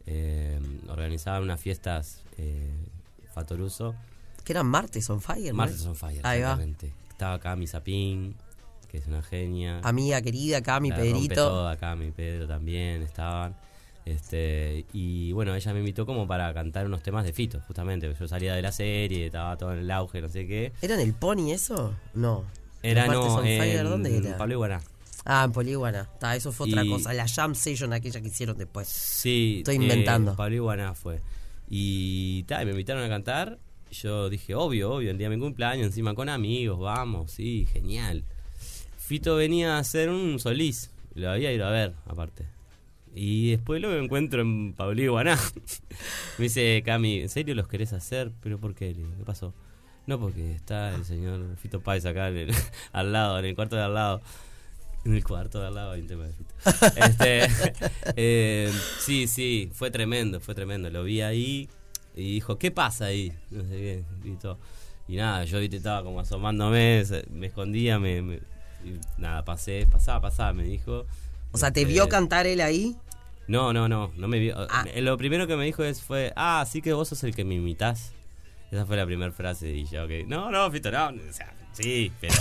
eh, 0.06 0.60
organizaban 0.88 1.42
unas 1.42 1.60
fiestas 1.60 2.22
eh, 2.38 2.70
Fatoruso, 3.32 3.94
Que 4.44 4.52
eran 4.52 4.66
Martes 4.66 5.08
on 5.10 5.20
Fire, 5.20 5.48
¿no? 5.52 5.54
Martes 5.54 5.84
on 5.86 5.96
Fire, 5.96 6.20
Ahí 6.22 6.40
va. 6.40 6.52
exactamente. 6.52 6.92
Estaba 7.10 7.34
acá 7.34 7.56
mi 7.56 7.66
Zapín, 7.66 8.34
que 8.90 8.98
es 8.98 9.06
una 9.06 9.22
genia. 9.22 9.80
Amiga 9.82 10.20
querida, 10.20 10.58
acá 10.58 10.80
mi 10.80 10.90
La 10.90 10.96
Pedrito. 10.96 11.34
todo 11.34 11.68
acá, 11.68 11.96
mi 11.96 12.10
Pedro 12.10 12.46
también 12.46 13.02
estaban. 13.02 13.56
Este, 14.04 14.84
y 14.92 15.32
bueno, 15.32 15.54
ella 15.54 15.72
me 15.72 15.78
invitó 15.78 16.04
como 16.04 16.26
para 16.26 16.52
cantar 16.52 16.84
unos 16.86 17.02
temas 17.02 17.24
de 17.24 17.32
Fito, 17.32 17.60
justamente. 17.66 18.14
Yo 18.18 18.28
salía 18.28 18.54
de 18.54 18.60
la 18.60 18.70
serie, 18.72 19.26
estaba 19.26 19.56
todo 19.56 19.72
en 19.72 19.78
el 19.78 19.90
auge, 19.90 20.20
no 20.20 20.28
sé 20.28 20.46
qué. 20.46 20.72
¿Era 20.82 20.94
en 20.94 21.00
el 21.00 21.14
Pony 21.14 21.52
eso? 21.52 21.94
No. 22.12 22.44
Era 22.84 23.06
¿Los 23.06 23.16
Martes 23.16 23.32
no, 23.32 23.42
Fire, 23.62 23.80
en 23.80 23.84
¿dónde 23.84 24.16
era? 24.18 24.36
Pablo 24.36 24.54
Iguaná. 24.54 24.80
Ah, 25.24 25.44
en 25.46 25.52
Políguana. 25.52 26.02
Está, 26.12 26.36
eso 26.36 26.52
fue 26.52 26.68
otra 26.68 26.84
Y- 26.84 26.88
cosa. 26.90 27.14
La 27.14 27.26
Jam 27.26 27.54
Session 27.54 27.92
aquella 27.94 28.20
que 28.20 28.28
hicieron 28.28 28.58
después. 28.58 28.86
Sí, 28.88 29.56
Estoy 29.58 29.76
eh, 29.76 29.82
inventando. 29.82 30.36
Pablo 30.36 30.56
Iguaná 30.56 30.94
fue. 30.94 31.20
Y 31.68 32.42
ta, 32.42 32.62
y 32.62 32.66
me 32.66 32.72
invitaron 32.72 33.02
a 33.02 33.08
cantar. 33.08 33.58
Yo 33.90 34.28
dije, 34.28 34.54
obvio, 34.54 34.92
obvio, 34.92 35.10
el 35.10 35.18
día 35.18 35.30
de 35.30 35.36
mi 35.36 35.42
cumpleaños, 35.42 35.86
encima 35.86 36.14
con 36.14 36.28
amigos, 36.28 36.78
vamos, 36.80 37.30
sí, 37.30 37.66
genial. 37.72 38.24
Fito 38.98 39.36
venía 39.36 39.76
a 39.76 39.78
hacer 39.78 40.10
un 40.10 40.38
solís, 40.40 40.90
lo 41.14 41.30
había 41.30 41.52
ido 41.52 41.64
a 41.66 41.70
ver, 41.70 41.94
aparte. 42.06 42.44
Y 43.14 43.52
después 43.52 43.80
lo 43.80 43.96
encuentro 43.96 44.42
en 44.42 44.74
Pablo 44.74 45.00
Iguaná. 45.00 45.38
me 46.38 46.44
dice, 46.44 46.82
Cami, 46.84 47.20
¿en 47.20 47.28
serio 47.28 47.54
los 47.54 47.68
querés 47.68 47.92
hacer? 47.92 48.32
¿Pero 48.42 48.58
por 48.58 48.74
qué? 48.74 48.92
¿Qué 48.94 49.24
pasó? 49.24 49.54
No, 50.06 50.18
porque 50.20 50.52
está 50.54 50.94
el 50.94 51.04
señor 51.04 51.56
Fito 51.56 51.80
Páez 51.80 52.04
acá 52.06 52.28
en 52.28 52.36
el- 52.36 52.54
al 52.92 53.12
lado, 53.12 53.38
en 53.38 53.44
el 53.46 53.54
cuarto 53.54 53.76
de 53.76 53.82
al 53.82 53.94
lado. 53.94 54.20
En 55.04 55.14
el 55.14 55.22
cuarto 55.24 55.60
de 55.60 55.66
al 55.66 55.74
lado 55.74 55.90
hay 55.92 56.00
un 56.00 56.06
tema 56.06 56.24
de 56.24 56.32
Fito. 56.32 56.54
Este, 56.96 57.48
eh, 58.16 58.72
sí, 59.00 59.26
sí, 59.26 59.70
fue 59.72 59.90
tremendo, 59.90 60.40
fue 60.40 60.54
tremendo. 60.54 60.90
Lo 60.90 61.04
vi 61.04 61.20
ahí 61.22 61.68
y 62.14 62.34
dijo, 62.34 62.58
¿qué 62.58 62.70
pasa 62.70 63.06
ahí? 63.06 63.32
No 63.50 63.62
sé 63.64 63.70
qué, 63.70 64.04
y 65.06 65.16
nada, 65.16 65.44
yo 65.44 65.58
estaba 65.58 66.02
como 66.02 66.20
asomándome, 66.20 67.04
me 67.30 67.48
escondía, 67.48 67.98
me, 67.98 68.22
me- 68.22 68.40
y 68.84 68.98
nada, 69.18 69.44
pasé, 69.44 69.86
pasaba, 69.90 70.20
pasaba, 70.22 70.52
me 70.52 70.64
dijo. 70.64 71.06
O 71.52 71.58
sea, 71.58 71.70
¿te 71.70 71.82
Este, 71.82 71.92
vio 71.92 72.08
cantar 72.08 72.46
él 72.46 72.60
ahí? 72.60 72.96
No, 73.46 73.72
no, 73.72 73.88
no, 73.88 74.10
no 74.16 74.28
me 74.28 74.38
vio. 74.38 74.54
Ah. 74.70 74.84
Eh, 74.94 75.02
Lo 75.02 75.16
primero 75.18 75.46
que 75.46 75.56
me 75.56 75.64
dijo 75.64 75.84
es, 75.84 76.02
fue, 76.02 76.32
ah, 76.36 76.64
sí 76.70 76.80
que 76.80 76.92
vos 76.94 77.08
sos 77.08 77.22
el 77.24 77.34
que 77.34 77.44
me 77.44 77.54
imitás. 77.54 78.12
Esa 78.70 78.86
fue 78.86 78.96
la 78.96 79.06
primera 79.06 79.30
frase 79.32 79.70
y 79.70 79.84
yo, 79.84 80.04
ok, 80.04 80.10
no, 80.26 80.50
no, 80.50 80.70
Fito, 80.70 80.90
no, 80.90 81.06
o 81.08 81.32
sea, 81.32 81.52
sí, 81.72 82.10
pero 82.20 82.34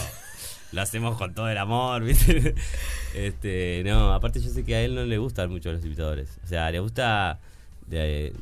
lo 0.72 0.82
hacemos 0.82 1.18
con 1.18 1.34
todo 1.36 1.48
el 1.50 1.58
amor, 1.58 2.04
¿viste? 2.06 2.56
Este, 3.14 3.84
no, 3.86 4.14
aparte 4.14 4.40
yo 4.42 4.50
sé 4.50 4.64
que 4.64 4.76
a 4.76 4.82
él 4.82 4.96
no 4.96 5.04
le 5.04 5.18
gustan 5.18 5.50
mucho 5.52 5.72
los 5.72 5.86
imitadores. 5.86 6.40
O 6.44 6.48
sea, 6.48 6.72
le 6.72 6.80
gusta, 6.80 7.40
de- 7.88 8.34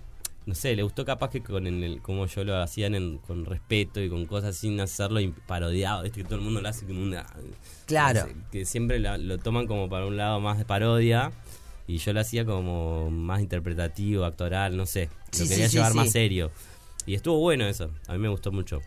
no 0.46 0.56
sé, 0.56 0.76
le 0.76 0.84
gustó 0.84 1.04
capaz 1.06 1.30
que 1.30 1.42
con 1.44 1.68
el, 1.68 2.02
como 2.02 2.26
yo 2.28 2.44
lo 2.46 2.56
hacían 2.62 2.96
en- 2.96 3.18
con 3.20 3.46
respeto 3.46 4.02
y 4.02 4.10
con 4.10 4.26
cosas 4.26 4.56
sin 4.56 4.80
hacerlo 4.80 5.20
parodiado, 5.46 6.04
¿viste? 6.04 6.22
Que 6.22 6.24
todo 6.24 6.36
el 6.36 6.42
mundo 6.46 6.62
lo 6.62 6.70
hace 6.70 6.86
como 6.86 7.02
una... 7.04 7.26
Claro. 7.86 8.28
que 8.52 8.66
siempre 8.66 9.00
la- 9.00 9.18
lo 9.18 9.38
toman 9.38 9.68
como 9.68 9.90
para 9.90 10.06
un 10.06 10.16
lado 10.16 10.40
más 10.40 10.58
de 10.58 10.64
parodia 10.66 11.32
y 11.88 11.98
yo 11.98 12.14
lo 12.14 12.22
hacía 12.22 12.46
como 12.46 13.12
más 13.12 13.42
interpretativo, 13.42 14.24
actoral, 14.24 14.78
no 14.78 14.86
sé. 14.86 15.10
Lo 15.34 15.38
sí, 15.40 15.50
quería 15.50 15.68
sí, 15.68 15.76
llevar 15.76 15.92
sí. 15.92 15.98
más 15.98 16.12
serio. 16.12 16.52
Y 17.06 17.16
estuvo 17.16 17.40
bueno 17.40 17.66
eso, 17.66 17.92
a 18.08 18.14
mí 18.14 18.20
me 18.20 18.30
gustó 18.30 18.52
mucho. 18.52 18.82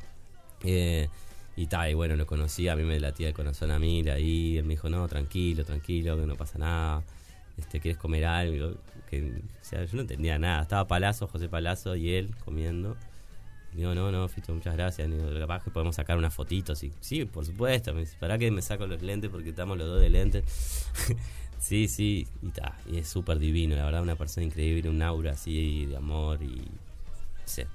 Eh, 0.63 1.09
y 1.57 1.67
tal, 1.67 1.91
y 1.91 1.95
bueno, 1.95 2.17
lo 2.17 2.27
conocí, 2.27 2.69
a 2.69 2.77
mí 2.77 2.83
me 2.83 2.99
latía 2.99 3.29
el 3.29 3.35
corazón 3.35 3.71
a 3.71 3.79
mí, 3.79 4.07
ahí, 4.09 4.59
él 4.59 4.65
me 4.65 4.75
dijo, 4.75 4.89
no, 4.89 5.07
tranquilo, 5.07 5.65
tranquilo, 5.65 6.17
que 6.19 6.27
no 6.27 6.35
pasa 6.35 6.59
nada, 6.59 7.05
este, 7.57 7.81
¿quieres 7.81 7.99
comer 7.99 8.25
algo? 8.25 8.75
Que, 9.09 9.43
yo 9.71 9.79
no 9.93 10.01
entendía 10.01 10.39
nada, 10.39 10.63
estaba 10.63 10.87
Palazzo, 10.87 11.29
José 11.29 11.49
Palazzo 11.49 11.95
y 11.97 12.15
él 12.15 12.35
comiendo. 12.45 12.97
Y 13.73 13.79
digo, 13.79 13.95
no, 13.95 14.11
no, 14.13 14.29
Fito, 14.29 14.53
muchas 14.55 14.75
gracias. 14.75 15.11
Digo, 15.11 15.29
capaz 15.39 15.65
podemos 15.65 15.97
sacar 15.97 16.17
una 16.17 16.31
fotito. 16.31 16.77
Sí, 16.77 16.93
sí 17.01 17.25
por 17.25 17.45
supuesto. 17.45 17.93
Me 17.93 18.01
dice, 18.01 18.17
¿para 18.21 18.39
que 18.39 18.51
me 18.51 18.63
saco 18.63 18.87
los 18.87 19.03
lentes? 19.03 19.31
Porque 19.31 19.51
estamos 19.51 19.77
los 19.77 19.89
dos 19.89 20.01
de 20.01 20.11
lentes. 20.11 20.45
sí, 21.59 21.89
sí, 21.89 22.27
y, 22.43 22.49
ta, 22.51 22.79
y 22.87 22.99
es 22.99 23.09
súper 23.09 23.39
divino, 23.39 23.75
la 23.75 23.85
verdad, 23.85 24.03
una 24.03 24.17
persona 24.17 24.47
increíble, 24.47 24.89
un 24.89 25.03
aura 25.03 25.33
así 25.33 25.87
de 25.87 25.97
amor 25.97 26.43
y. 26.43 26.63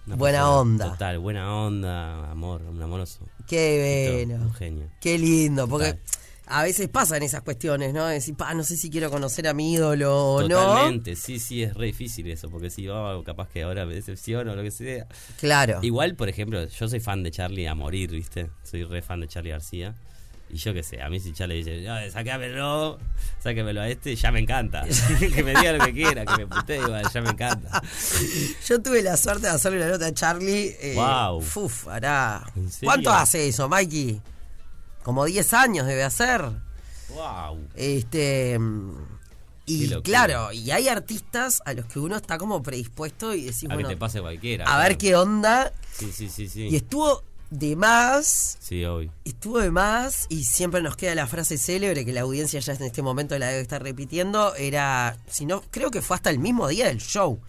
Buena 0.05 0.17
persona 0.17 0.49
onda. 0.49 0.91
Total, 0.91 1.19
buena 1.19 1.55
onda, 1.55 2.31
amor, 2.31 2.61
un 2.63 2.81
amoroso. 2.81 3.27
Qué 3.47 4.25
bueno. 4.27 4.45
Un 4.45 4.53
genio. 4.53 4.89
Qué 4.99 5.17
lindo, 5.17 5.67
porque 5.67 5.93
Total. 5.93 6.03
a 6.47 6.63
veces 6.63 6.87
pasan 6.89 7.23
esas 7.23 7.41
cuestiones, 7.41 7.93
¿no? 7.93 8.05
Decir, 8.05 8.35
pa, 8.35 8.53
no 8.53 8.63
sé 8.63 8.77
si 8.77 8.89
quiero 8.89 9.09
conocer 9.09 9.47
a 9.47 9.53
mi 9.53 9.73
ídolo 9.73 10.33
o 10.33 10.41
no. 10.41 10.47
Totalmente, 10.47 11.15
sí, 11.15 11.39
sí, 11.39 11.63
es 11.63 11.73
re 11.73 11.87
difícil 11.87 12.29
eso, 12.29 12.49
porque 12.49 12.69
si 12.69 12.87
oh, 12.87 13.23
capaz 13.23 13.49
que 13.49 13.63
ahora 13.63 13.85
me 13.85 13.95
decepciono 13.95 14.51
o 14.51 14.55
lo 14.55 14.63
que 14.63 14.71
sea. 14.71 15.07
Claro. 15.39 15.79
Igual, 15.81 16.15
por 16.15 16.29
ejemplo, 16.29 16.65
yo 16.65 16.89
soy 16.89 16.99
fan 16.99 17.23
de 17.23 17.31
Charlie 17.31 17.67
a 17.67 17.75
morir, 17.75 18.11
¿viste? 18.11 18.49
Soy 18.63 18.83
re 18.83 19.01
fan 19.01 19.21
de 19.21 19.27
Charlie 19.27 19.51
García. 19.51 19.95
Y 20.51 20.57
yo 20.57 20.73
qué 20.73 20.81
sé, 20.81 21.01
a 21.01 21.09
mí 21.09 21.19
si 21.19 21.31
ya 21.31 21.45
le 21.45 21.55
dice, 21.55 21.81
"No, 21.81 21.95
sáquemelo 23.41 23.81
a 23.81 23.87
este, 23.87 24.15
ya 24.15 24.31
me 24.31 24.39
encanta. 24.39 24.83
que 25.19 25.43
me 25.43 25.51
diga 25.53 25.73
lo 25.73 25.85
que 25.85 25.93
quiera, 25.93 26.25
que 26.25 26.37
me 26.37 26.47
putee, 26.47 26.77
igual, 26.79 27.07
ya 27.13 27.21
me 27.21 27.29
encanta. 27.29 27.81
Yo 28.67 28.81
tuve 28.81 29.01
la 29.03 29.15
suerte 29.15 29.43
de 29.47 29.53
hacerle 29.53 29.77
una 29.77 29.89
nota 29.89 30.07
a 30.07 30.13
Charlie. 30.13 30.75
eh, 30.81 30.93
Guau. 30.95 31.37
Uf, 31.55 31.87
hará. 31.87 32.43
¿Cuánto 32.83 33.11
hace 33.11 33.47
eso, 33.47 33.69
Mikey? 33.69 34.21
Como 35.03 35.25
10 35.25 35.53
años 35.53 35.85
debe 35.87 36.03
hacer. 36.03 36.41
Wow. 37.09 37.59
Este. 37.75 38.59
Y 39.65 39.87
claro, 40.01 40.51
y 40.51 40.71
hay 40.71 40.87
artistas 40.87 41.61
a 41.63 41.73
los 41.73 41.85
que 41.85 41.99
uno 41.99 42.15
está 42.15 42.39
como 42.39 42.63
predispuesto 42.63 43.35
y 43.35 43.43
decís, 43.43 43.65
A 43.65 43.67
que 43.69 43.73
bueno, 43.75 43.89
te 43.89 43.97
pase 43.97 44.19
cualquiera. 44.19 44.65
a 44.65 44.79
ver 44.81 44.97
qué 44.97 45.15
onda. 45.15 45.71
Sí, 45.93 46.11
sí, 46.11 46.27
sí, 46.27 46.47
sí. 46.49 46.69
Y 46.69 46.75
estuvo 46.75 47.23
de 47.49 47.75
más 47.75 48.57
Sí, 48.59 48.85
obvio. 48.85 49.11
Estuvo 49.25 49.59
de 49.59 49.71
más 49.71 50.27
y 50.29 50.43
siempre 50.43 50.81
nos 50.81 50.95
queda 50.95 51.15
la 51.15 51.25
frase 51.27 51.57
célebre 51.57 52.05
que 52.05 52.13
la 52.13 52.21
audiencia 52.21 52.59
ya 52.59 52.73
en 52.73 52.83
este 52.83 53.01
momento 53.01 53.37
la 53.39 53.47
debe 53.47 53.61
estar 53.61 53.81
repitiendo. 53.81 54.53
Era, 54.55 55.17
si 55.27 55.45
no, 55.45 55.63
creo 55.71 55.89
que 55.89 56.01
fue 56.01 56.15
hasta 56.15 56.29
el 56.29 56.37
mismo 56.39 56.67
día 56.67 56.87
del 56.87 56.99
show. 56.99 57.39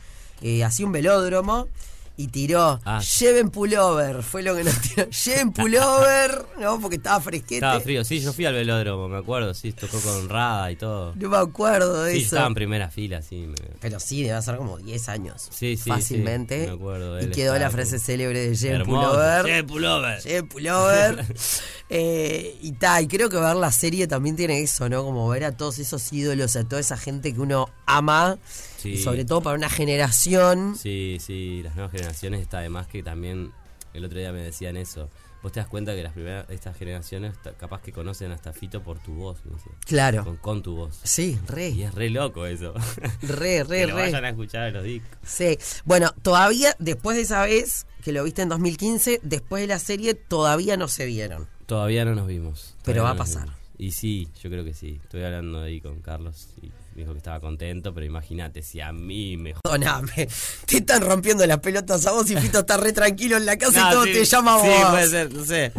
Eh, 0.40 0.64
hacía 0.64 0.86
un 0.86 0.92
velódromo 0.92 1.68
y 2.16 2.28
tiró, 2.28 2.78
Ah. 2.84 3.00
lleven 3.18 3.48
pullover. 3.50 4.22
Fue 4.22 4.42
lo 4.42 4.54
que 4.54 4.64
nos 4.64 4.78
tiró, 4.80 5.08
lleven 5.24 5.52
pullover, 5.52 6.44
¿no? 6.58 6.78
Porque 6.80 6.96
estaba 6.96 7.20
fresquete. 7.20 7.54
Estaba 7.56 7.80
frío, 7.80 8.04
sí, 8.04 8.20
yo 8.20 8.32
fui 8.32 8.44
al 8.44 8.54
velódromo, 8.54 9.08
me 9.08 9.16
acuerdo, 9.18 9.54
sí, 9.54 9.72
tocó 9.72 9.98
con 10.00 10.28
Rada 10.28 10.70
y 10.70 10.76
todo. 10.76 11.14
No 11.16 11.28
me 11.30 11.36
acuerdo 11.38 12.02
de 12.02 12.12
Sí, 12.12 12.18
eso. 12.18 12.26
estaba 12.26 12.46
en 12.48 12.54
primera 12.54 12.90
fila, 12.90 13.22
sí. 13.22 13.46
me- 13.46 13.54
Pero 13.80 13.98
sí, 14.00 14.22
debe 14.22 14.40
ser 14.42 14.56
como 14.56 14.76
10 14.76 15.08
años. 15.08 15.48
Sí, 15.50 15.76
sí, 15.78 15.88
Fácilmente. 15.88 16.60
sí, 16.62 16.66
me 16.66 16.74
acuerdo, 16.74 17.20
y 17.22 17.28
quedó 17.30 17.58
la 17.58 17.70
frase 17.70 17.98
célebre 17.98 18.48
de 18.48 18.54
lleven 18.54 18.82
pullover. 18.84 19.46
Lleven 19.46 19.66
pullover. 19.66 20.20
Lleven 20.22 20.48
pullover. 20.48 21.24
Eh, 21.92 22.56
y 22.62 22.70
ta, 22.72 23.00
y 23.02 23.08
creo 23.08 23.28
que 23.28 23.36
ver 23.36 23.56
la 23.56 23.72
serie 23.72 24.06
también 24.06 24.36
tiene 24.36 24.60
eso, 24.62 24.88
¿no? 24.88 25.02
Como 25.02 25.28
ver 25.28 25.44
a 25.44 25.56
todos 25.56 25.80
esos 25.80 26.12
ídolos, 26.12 26.54
a 26.54 26.62
toda 26.62 26.80
esa 26.80 26.96
gente 26.96 27.34
que 27.34 27.40
uno 27.40 27.68
ama. 27.84 28.38
Sí. 28.80 28.90
Y 28.92 28.98
sobre 28.98 29.24
todo 29.24 29.40
para 29.42 29.56
una 29.56 29.68
generación. 29.70 30.74
Sí, 30.76 31.18
sí, 31.20 31.62
las 31.62 31.74
nuevas 31.74 31.92
generaciones 31.92 32.40
está 32.40 32.58
además 32.58 32.86
que 32.86 33.02
también 33.02 33.52
el 33.94 34.04
otro 34.04 34.18
día 34.18 34.32
me 34.32 34.40
decían 34.42 34.76
eso. 34.76 35.08
Vos 35.42 35.52
te 35.52 35.60
das 35.60 35.68
cuenta 35.68 35.94
que 35.94 36.02
las 36.02 36.12
primeras 36.12 36.48
estas 36.50 36.76
generaciones 36.76 37.34
capaz 37.58 37.80
que 37.80 37.92
conocen 37.92 38.30
hasta 38.30 38.52
Fito 38.52 38.82
por 38.82 38.98
tu 38.98 39.14
voz, 39.14 39.38
me 39.46 39.52
decía. 39.56 39.72
Claro. 39.86 40.24
con, 40.24 40.36
con 40.36 40.62
tu 40.62 40.76
voz. 40.76 41.00
Sí, 41.02 41.38
Y 41.42 41.46
re. 41.50 41.68
es 41.84 41.94
re 41.94 42.10
loco 42.10 42.44
eso. 42.44 42.74
Re, 43.22 43.64
re, 43.64 43.80
que 43.80 43.86
lo 43.86 43.96
re. 43.96 44.02
vayan 44.02 44.24
a 44.26 44.28
escuchar 44.30 44.68
en 44.68 44.74
los 44.74 44.84
discos. 44.84 45.10
Sí. 45.24 45.58
Bueno, 45.86 46.12
todavía, 46.22 46.76
después 46.78 47.16
de 47.16 47.22
esa 47.22 47.42
vez 47.44 47.86
que 48.04 48.12
lo 48.12 48.22
viste 48.24 48.42
en 48.42 48.50
2015, 48.50 49.20
después 49.22 49.62
de 49.62 49.66
la 49.66 49.78
serie, 49.78 50.12
todavía 50.14 50.76
no 50.76 50.88
se 50.88 51.06
vieron. 51.06 51.48
Todavía 51.64 52.04
no 52.04 52.14
nos 52.14 52.26
vimos. 52.26 52.76
Pero 52.84 53.04
va 53.04 53.10
a 53.10 53.14
no 53.14 53.18
pasar. 53.18 53.44
vimos. 53.44 53.56
Y 53.78 53.92
sí, 53.92 54.28
yo 54.42 54.50
creo 54.50 54.62
que 54.62 54.74
sí. 54.74 55.00
Estoy 55.02 55.22
hablando 55.22 55.62
ahí 55.62 55.80
con 55.80 56.02
Carlos 56.02 56.48
y 56.60 56.70
dijo 56.94 57.12
que 57.12 57.18
estaba 57.18 57.40
contento, 57.40 57.92
pero 57.94 58.04
imagínate 58.06 58.62
si 58.62 58.80
a 58.80 58.92
mí 58.92 59.36
me 59.36 59.54
Perdóname, 59.54 60.28
te 60.66 60.76
están 60.78 61.02
rompiendo 61.02 61.46
las 61.46 61.58
pelotas 61.60 62.06
a 62.06 62.12
vos 62.12 62.30
y 62.30 62.36
Fito 62.36 62.60
está 62.60 62.76
re 62.76 62.92
tranquilo 62.92 63.36
en 63.36 63.46
la 63.46 63.56
casa 63.56 63.88
y 63.88 63.92
todo 63.92 64.04
sí, 64.04 64.12
te 64.12 64.24
llama 64.24 64.56
a 64.56 64.60
Sí, 64.60 64.68
vos. 64.68 64.90
puede 64.90 65.08
ser, 65.08 65.32
no 65.32 65.44
sé. 65.44 65.72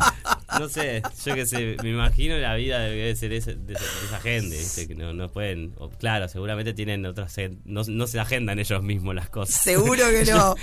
No 0.59 0.67
sé, 0.67 1.01
yo 1.25 1.33
qué 1.35 1.45
sé, 1.45 1.77
me 1.81 1.91
imagino 1.91 2.37
la 2.37 2.55
vida 2.55 2.79
de- 2.79 2.89
debe 2.89 3.15
ser 3.15 3.31
ese- 3.31 3.55
de, 3.55 3.73
esa- 3.73 4.19
gente, 4.21 4.57
¿viste? 4.57 4.85
que 4.87 4.95
no, 4.95 5.13
no 5.13 5.29
pueden. 5.31 5.73
o- 5.77 5.89
claro, 5.89 6.27
seguramente 6.27 6.73
tienen 6.73 7.05
otras. 7.05 7.35
No, 7.63 7.83
no 7.87 8.05
se 8.07 8.19
agendan 8.19 8.59
ellos 8.59 8.83
mismos 8.83 9.15
las 9.15 9.29
cosas. 9.29 9.55
Seguro 9.61 10.03
que 10.09 10.25
no. 10.31 10.55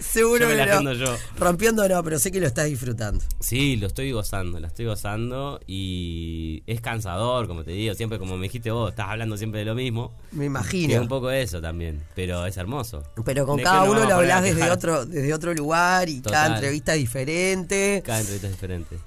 Seguro 0.00 0.40
Yo 0.40 0.48
que 0.48 0.56
la 0.56 0.80
no. 0.80 0.92
yo. 0.94 1.16
Rompiendo 1.38 1.86
no, 1.88 2.02
pero 2.02 2.18
sé 2.18 2.32
que 2.32 2.40
lo 2.40 2.46
estás 2.48 2.66
disfrutando. 2.66 3.24
Sí, 3.38 3.76
lo 3.76 3.86
estoy 3.86 4.10
gozando, 4.10 4.58
la 4.58 4.66
estoy 4.66 4.86
gozando 4.86 5.60
y 5.66 6.62
es 6.66 6.80
cansador, 6.80 7.46
como 7.46 7.62
te 7.62 7.70
digo, 7.70 7.94
siempre 7.94 8.18
como 8.18 8.36
me 8.36 8.44
dijiste 8.44 8.70
vos, 8.72 8.90
estás 8.90 9.08
hablando 9.10 9.36
siempre 9.36 9.60
de 9.60 9.66
lo 9.66 9.74
mismo. 9.76 9.95
Me 10.32 10.44
Y 10.44 10.46
es 10.46 10.50
imagino. 10.50 11.00
un 11.02 11.08
poco 11.08 11.30
eso 11.30 11.60
también, 11.60 12.02
pero 12.14 12.44
es 12.46 12.56
hermoso. 12.56 13.02
Pero 13.24 13.46
con 13.46 13.56
¿De 13.56 13.62
qué 13.62 13.64
cada 13.64 13.84
uno 13.84 14.04
lo 14.04 14.14
hablás 14.16 14.42
desde 14.42 14.70
otro, 14.70 15.04
desde 15.06 15.32
otro 15.34 15.54
lugar 15.54 16.08
y 16.08 16.20
cada 16.20 16.54
entrevista 16.56 16.94
es 16.94 17.00
diferente. 17.00 18.02
Cada 18.04 18.20
entrevista 18.20 18.46
es 18.48 18.52
diferente. 18.54 18.98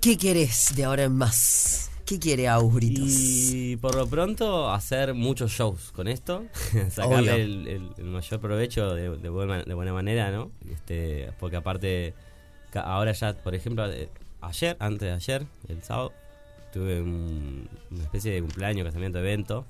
¿Qué 0.00 0.16
querés 0.16 0.72
de 0.76 0.84
ahora 0.84 1.04
en 1.04 1.12
más? 1.16 1.90
¿Qué 2.06 2.18
quiere 2.18 2.48
Agus 2.48 2.74
Britos? 2.74 3.06
Y 3.08 3.76
por 3.76 3.94
lo 3.94 4.06
pronto 4.08 4.70
hacer 4.72 5.14
muchos 5.14 5.52
shows 5.52 5.92
con 5.92 6.08
esto, 6.08 6.44
sacarle 6.90 7.34
el, 7.42 7.68
el- 7.68 7.90
el 7.98 8.04
mayor 8.04 8.40
provecho 8.40 8.94
de, 8.94 9.16
de 9.16 9.28
buena, 9.28 9.62
de 9.62 9.74
buena 9.74 9.92
manera, 9.92 10.30
¿no? 10.32 10.50
Este, 10.72 11.30
porque 11.38 11.56
aparte, 11.56 12.14
ahora 12.74 13.12
ya, 13.12 13.34
por 13.34 13.54
ejemplo, 13.54 13.88
eh, 13.92 14.08
ayer, 14.40 14.76
antes 14.80 15.00
de 15.02 15.12
ayer, 15.12 15.46
el 15.68 15.82
sábado, 15.84 16.12
tuve 16.72 17.00
un- 17.00 17.68
una 17.92 18.02
especie 18.02 18.32
de 18.32 18.40
cumpleaños, 18.40 18.86
casamiento, 18.86 19.18
evento, 19.20 19.64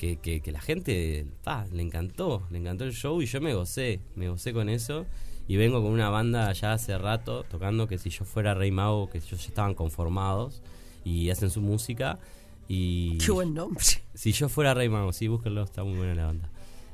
que, 0.00 0.16
que, 0.16 0.40
que 0.40 0.50
la 0.50 0.62
gente 0.62 1.26
pa, 1.44 1.66
le 1.70 1.82
encantó, 1.82 2.42
le 2.50 2.56
encantó 2.56 2.84
el 2.84 2.94
show 2.94 3.20
y 3.20 3.26
yo 3.26 3.38
me 3.42 3.52
gocé, 3.52 4.00
me 4.16 4.30
gocé 4.30 4.54
con 4.54 4.70
eso. 4.70 5.04
Y 5.46 5.56
vengo 5.56 5.82
con 5.82 5.92
una 5.92 6.08
banda 6.08 6.50
ya 6.52 6.72
hace 6.72 6.96
rato 6.96 7.42
tocando 7.42 7.86
que 7.86 7.98
si 7.98 8.08
yo 8.08 8.24
fuera 8.24 8.54
Rey 8.54 8.70
Mago, 8.70 9.10
que 9.10 9.18
ellos 9.18 9.42
ya 9.42 9.48
estaban 9.48 9.74
conformados 9.74 10.62
y 11.04 11.28
hacen 11.28 11.50
su 11.50 11.60
música. 11.60 12.18
Y 12.66 13.18
Qué 13.18 13.30
buen 13.30 13.52
nombre. 13.52 13.84
si 14.14 14.32
yo 14.32 14.48
fuera 14.48 14.72
Rey 14.72 14.88
Mago, 14.88 15.12
sí, 15.12 15.28
búsquenlo, 15.28 15.64
está 15.64 15.84
muy 15.84 15.98
buena 15.98 16.14
la 16.14 16.26
banda. 16.26 16.50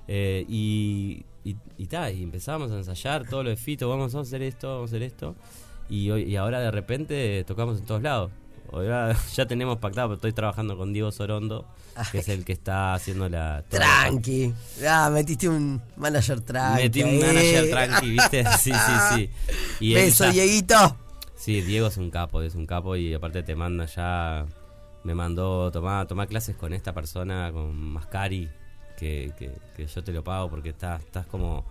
Eh, 0.09 0.45
y 0.49 1.25
y, 1.47 1.57
y, 1.79 1.87
ta, 1.87 2.11
y 2.11 2.25
empezábamos 2.25 2.73
a 2.73 2.77
ensayar 2.79 3.25
todo 3.29 3.45
lo 3.45 3.51
de 3.51 3.57
Fito, 3.57 3.89
vamos 3.89 4.17
a 4.17 4.21
hacer 4.21 4.43
esto, 4.43 4.67
vamos 4.67 4.91
a 4.93 4.97
hacer 4.97 5.05
esto. 5.05 5.37
Y, 5.89 6.11
hoy, 6.11 6.25
y 6.25 6.35
ahora 6.35 6.59
de 6.59 6.73
repente 6.73 7.45
tocamos 7.45 7.79
en 7.79 7.85
todos 7.85 8.03
lados. 8.03 8.33
Ahora 8.73 9.17
ya 9.35 9.47
tenemos 9.47 9.79
pactado, 9.79 10.09
pero 10.09 10.15
estoy 10.17 10.33
trabajando 10.33 10.77
con 10.77 10.93
Diego 10.93 11.13
Sorondo, 11.13 11.67
que 12.13 12.19
es 12.19 12.29
el 12.29 12.45
que 12.45 12.53
está 12.53 12.95
haciendo 12.95 13.29
la... 13.29 13.63
Tranqui. 13.69 14.53
Ah, 14.89 15.11
metiste 15.13 15.49
un 15.49 15.81
manager 15.97 16.41
tranqui. 16.41 16.83
Metí 16.83 17.03
un 17.03 17.19
manager 17.19 17.71
tranqui, 17.71 18.11
¿viste? 18.11 18.45
Sí, 18.59 18.73
sí, 18.73 18.93
sí. 19.15 19.31
Y 19.81 19.95
Beso, 19.95 20.31
Dieguito. 20.31 20.97
Sí, 21.37 21.61
Diego 21.61 21.87
es 21.87 21.97
un 21.97 22.11
capo, 22.11 22.43
es 22.43 22.55
un 22.55 22.67
capo 22.67 22.97
y 22.97 23.15
aparte 23.15 23.43
te 23.43 23.55
manda 23.55 23.87
ya. 23.87 24.47
Me 25.05 25.15
mandó 25.15 25.71
tomar, 25.71 26.07
tomar 26.09 26.27
clases 26.27 26.57
con 26.57 26.73
esta 26.73 26.93
persona, 26.93 27.53
con 27.53 27.77
Mascari, 27.77 28.51
que, 28.97 29.33
que, 29.39 29.53
que 29.77 29.87
yo 29.87 30.03
te 30.03 30.13
lo 30.13 30.25
pago 30.25 30.51
porque 30.51 30.71
estás, 30.71 31.01
estás 31.03 31.27
como. 31.27 31.65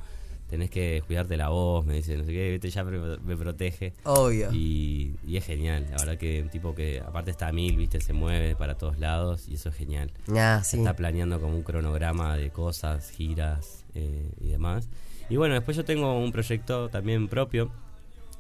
Tenés 0.56 0.70
que 0.70 1.04
cuidarte 1.06 1.36
la 1.36 1.50
voz, 1.50 1.86
me 1.86 1.96
dice, 1.96 2.16
no 2.16 2.24
sé 2.24 2.32
qué, 2.32 2.52
¿viste? 2.52 2.70
ya 2.70 2.86
me, 2.86 3.18
me 3.18 3.36
protege. 3.36 3.92
Obvio. 4.06 4.54
Y, 4.54 5.18
y 5.28 5.36
es 5.36 5.44
genial, 5.46 5.86
la 5.92 5.98
verdad 5.98 6.18
que 6.18 6.42
un 6.44 6.48
tipo 6.48 6.74
que 6.74 7.02
aparte 7.02 7.30
está 7.30 7.50
a 7.50 7.52
mil, 7.52 7.76
viste, 7.76 8.00
se 8.00 8.14
mueve 8.14 8.56
para 8.56 8.78
todos 8.78 8.98
lados 8.98 9.50
y 9.50 9.56
eso 9.56 9.68
es 9.68 9.76
genial. 9.76 10.14
Ah, 10.34 10.62
sí. 10.64 10.78
Está 10.78 10.96
planeando 10.96 11.42
como 11.42 11.58
un 11.58 11.64
cronograma 11.64 12.38
de 12.38 12.52
cosas, 12.52 13.12
giras 13.12 13.84
eh, 13.96 14.32
y 14.40 14.48
demás. 14.48 14.88
Y 15.30 15.36
bueno, 15.36 15.56
después 15.56 15.76
yo 15.76 15.84
tengo 15.84 16.18
un 16.18 16.32
proyecto 16.32 16.88
también 16.88 17.28
propio. 17.28 17.70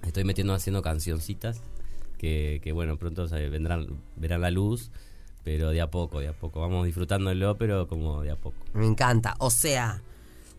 Estoy 0.07 0.23
metiendo 0.23 0.53
haciendo 0.53 0.81
cancioncitas 0.81 1.59
que, 2.17 2.61
que 2.63 2.71
bueno, 2.71 2.95
pronto 2.95 3.27
vendrán, 3.27 3.87
verán 4.15 4.39
la 4.39 4.51
luz, 4.51 4.89
pero 5.43 5.71
de 5.71 5.81
a 5.81 5.91
poco, 5.91 6.21
de 6.21 6.29
a 6.29 6.33
poco. 6.33 6.61
Vamos 6.61 6.85
disfrutándolo, 6.85 7.57
pero 7.57 7.89
como 7.89 8.21
de 8.21 8.31
a 8.31 8.37
poco. 8.37 8.55
Me 8.71 8.85
encanta. 8.85 9.35
O 9.39 9.49
sea, 9.49 10.01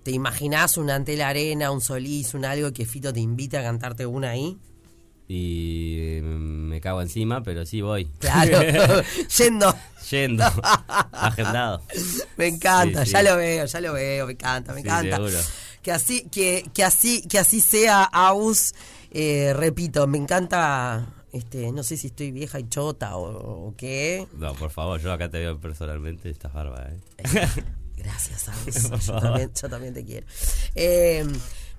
¿te 0.06 0.12
imaginás 0.12 0.76
un 0.76 0.88
ante 0.88 1.16
la 1.16 1.30
arena, 1.30 1.72
un 1.72 1.80
solís, 1.80 2.32
un 2.34 2.44
algo 2.44 2.72
que 2.72 2.86
Fito 2.86 3.12
te 3.12 3.18
invite 3.18 3.58
a 3.58 3.62
cantarte 3.64 4.06
una 4.06 4.30
ahí? 4.30 4.56
Y 5.26 5.96
eh, 5.98 6.22
me 6.22 6.80
cago 6.80 7.02
encima, 7.02 7.42
pero 7.42 7.66
sí 7.66 7.80
voy. 7.80 8.04
Claro. 8.20 8.60
Yendo. 9.36 9.74
Yendo. 10.08 10.44
Agendado. 11.12 11.82
Me 12.36 12.46
encanta, 12.46 13.00
Sí, 13.00 13.06
sí. 13.06 13.12
ya 13.14 13.22
lo 13.24 13.36
veo, 13.36 13.66
ya 13.66 13.80
lo 13.80 13.92
veo, 13.94 14.26
me 14.26 14.32
encanta, 14.34 14.72
me 14.72 14.82
Sí, 14.82 14.86
encanta. 14.86 15.16
seguro. 15.16 15.38
Que 15.82 15.90
así, 15.90 16.28
que, 16.30 16.64
que 16.72 16.84
así, 16.84 17.22
que 17.26 17.40
así 17.40 17.60
sea, 17.60 18.04
Aus. 18.04 18.74
Eh, 19.10 19.52
repito, 19.56 20.06
me 20.06 20.18
encanta. 20.18 21.08
Este, 21.32 21.72
no 21.72 21.82
sé 21.82 21.96
si 21.96 22.06
estoy 22.06 22.30
vieja 22.30 22.60
y 22.60 22.68
chota 22.68 23.16
o, 23.16 23.66
o 23.70 23.74
qué. 23.76 24.28
No, 24.38 24.54
por 24.54 24.70
favor, 24.70 25.00
yo 25.00 25.12
acá 25.12 25.28
te 25.28 25.40
veo 25.40 25.58
personalmente, 25.58 26.30
estás 26.30 26.52
bárbara, 26.54 26.92
¿eh? 26.92 27.00
Gracias. 27.96 28.44
Por 28.90 29.00
Yo 29.00 29.18
también, 29.20 29.50
yo 29.60 29.68
también 29.68 29.94
te 29.94 30.04
quiero. 30.04 30.26
Eh, 30.74 31.24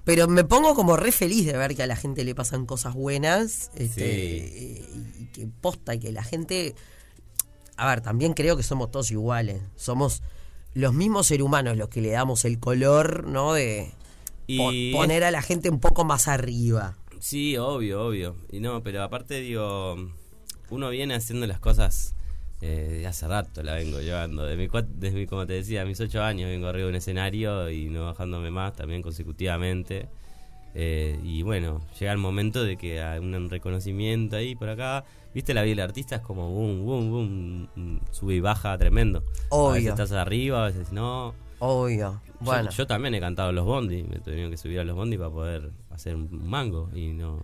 pero 0.03 0.27
me 0.27 0.43
pongo 0.43 0.73
como 0.75 0.95
re 0.97 1.11
feliz 1.11 1.45
de 1.45 1.57
ver 1.57 1.75
que 1.75 1.83
a 1.83 1.87
la 1.87 1.95
gente 1.95 2.23
le 2.23 2.33
pasan 2.35 2.65
cosas 2.65 2.93
buenas. 2.93 3.71
Este, 3.75 4.01
Sí. 4.01 4.01
eh, 4.01 4.85
y 5.19 5.25
que 5.27 5.47
posta 5.47 5.95
y 5.95 5.99
que 5.99 6.11
la 6.11 6.23
gente. 6.23 6.75
A 7.75 7.87
ver, 7.89 8.01
también 8.01 8.33
creo 8.33 8.57
que 8.57 8.63
somos 8.63 8.89
todos 8.89 9.11
iguales. 9.11 9.61
Somos 9.75 10.23
los 10.73 10.93
mismos 10.93 11.27
seres 11.27 11.43
humanos 11.45 11.77
los 11.77 11.89
que 11.89 12.01
le 12.01 12.09
damos 12.11 12.45
el 12.45 12.59
color, 12.59 13.25
¿no? 13.27 13.53
De 13.53 13.91
po- 14.47 14.71
poner 14.97 15.23
a 15.23 15.31
la 15.31 15.41
gente 15.41 15.69
un 15.69 15.79
poco 15.79 16.03
más 16.05 16.27
arriba. 16.27 16.97
Sí, 17.19 17.57
obvio, 17.57 18.05
obvio. 18.07 18.35
Y 18.51 18.59
no, 18.59 18.81
pero 18.83 19.03
aparte 19.03 19.39
digo, 19.41 19.95
uno 20.69 20.89
viene 20.89 21.15
haciendo 21.15 21.45
las 21.47 21.59
cosas 21.59 22.13
eh, 22.61 23.05
hace 23.07 23.27
rato, 23.27 23.61
la 23.63 23.75
vengo 23.75 23.99
llevando. 24.01 24.43
De 24.45 24.57
mi, 24.57 24.67
desde 24.95 25.15
mi, 25.17 25.25
como 25.27 25.45
te 25.45 25.53
decía, 25.53 25.85
mis 25.85 25.99
ocho 25.99 26.23
años 26.23 26.49
vengo 26.49 26.67
arriba 26.67 26.85
de 26.85 26.89
un 26.91 26.95
escenario 26.95 27.69
y 27.69 27.89
no 27.89 28.05
bajándome 28.05 28.49
más 28.51 28.73
también 28.75 29.01
consecutivamente. 29.01 30.07
Eh, 30.75 31.19
y 31.23 31.41
bueno, 31.41 31.81
llega 31.99 32.11
el 32.11 32.17
momento 32.19 32.63
de 32.63 32.77
que 32.77 33.01
hay 33.01 33.19
un 33.19 33.49
reconocimiento 33.49 34.35
ahí 34.35 34.55
por 34.55 34.69
acá. 34.69 35.05
Viste, 35.33 35.53
la 35.53 35.61
vida 35.63 35.75
del 35.75 35.79
artista 35.89 36.15
es 36.17 36.21
como 36.21 36.49
boom, 36.49 36.85
boom, 36.85 37.11
boom, 37.11 37.99
sube 38.11 38.35
y 38.35 38.39
baja 38.39 38.77
tremendo. 38.77 39.19
A 39.19 39.21
veces 39.21 39.43
Obvio. 39.49 39.89
estás 39.89 40.11
arriba, 40.11 40.63
a 40.63 40.67
veces 40.67 40.91
no. 40.91 41.33
Obvio. 41.59 42.21
Yo- 42.25 42.33
Bueno. 42.39 42.69
Yo, 42.69 42.85
también 42.85 43.15
he 43.15 43.19
cantado 43.19 43.51
los 43.51 43.65
bondi, 43.65 44.03
me 44.03 44.19
tuvieron 44.19 44.51
que 44.51 44.57
subir 44.57 44.79
a 44.79 44.83
los 44.83 44.95
bondi 44.95 45.17
para 45.17 45.29
poder 45.31 45.71
hacer 45.89 46.15
un 46.15 46.47
mango 46.47 46.89
y 46.93 47.07
no. 47.13 47.41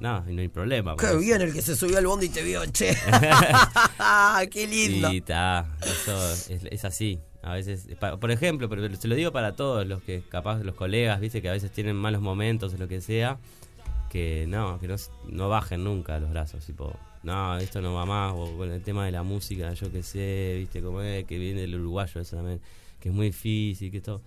Y 0.00 0.32
no 0.34 0.40
hay 0.42 0.48
problema. 0.48 0.96
Qué 0.96 1.16
bien 1.16 1.40
el 1.40 1.52
que 1.52 1.62
se 1.62 1.76
subió 1.76 1.98
al 1.98 2.06
bondi 2.06 2.26
y 2.26 2.28
te 2.28 2.42
vio, 2.42 2.64
che. 2.66 2.94
Qué 4.50 4.66
lindo. 4.66 5.08
Sí, 5.10 5.16
está. 5.18 5.66
Eso 5.82 6.30
es, 6.30 6.50
es 6.70 6.84
así. 6.84 7.20
A 7.42 7.52
veces, 7.54 7.86
pa- 8.00 8.16
por 8.18 8.30
ejemplo, 8.30 8.68
pero 8.68 8.94
se 8.96 9.08
lo 9.08 9.14
digo 9.14 9.30
para 9.32 9.54
todos 9.54 9.86
los 9.86 10.02
que 10.02 10.22
capaz 10.28 10.58
los 10.60 10.74
colegas, 10.74 11.20
viste, 11.20 11.40
que 11.42 11.48
a 11.48 11.52
veces 11.52 11.70
tienen 11.70 11.96
malos 11.96 12.22
momentos 12.22 12.74
o 12.74 12.78
lo 12.78 12.88
que 12.88 13.00
sea, 13.00 13.38
que 14.10 14.46
no, 14.48 14.78
que 14.80 14.88
no, 14.88 14.96
no 15.28 15.48
bajen 15.48 15.84
nunca 15.84 16.18
los 16.18 16.30
brazos, 16.30 16.64
tipo, 16.64 16.96
no, 17.22 17.58
esto 17.58 17.82
no 17.82 17.92
va 17.94 18.06
más, 18.06 18.32
o 18.34 18.56
con 18.56 18.70
el 18.70 18.82
tema 18.82 19.04
de 19.04 19.12
la 19.12 19.22
música, 19.22 19.72
yo 19.74 19.92
qué 19.92 20.02
sé, 20.02 20.56
viste, 20.58 20.80
como 20.80 21.02
es, 21.02 21.24
que 21.26 21.38
viene 21.38 21.60
del 21.62 21.74
uruguayo 21.76 22.20
eso 22.20 22.36
también, 22.36 22.60
que 22.98 23.10
es 23.10 23.14
muy 23.14 23.26
difícil, 23.26 23.90
que 23.90 24.00
todo. 24.00 24.22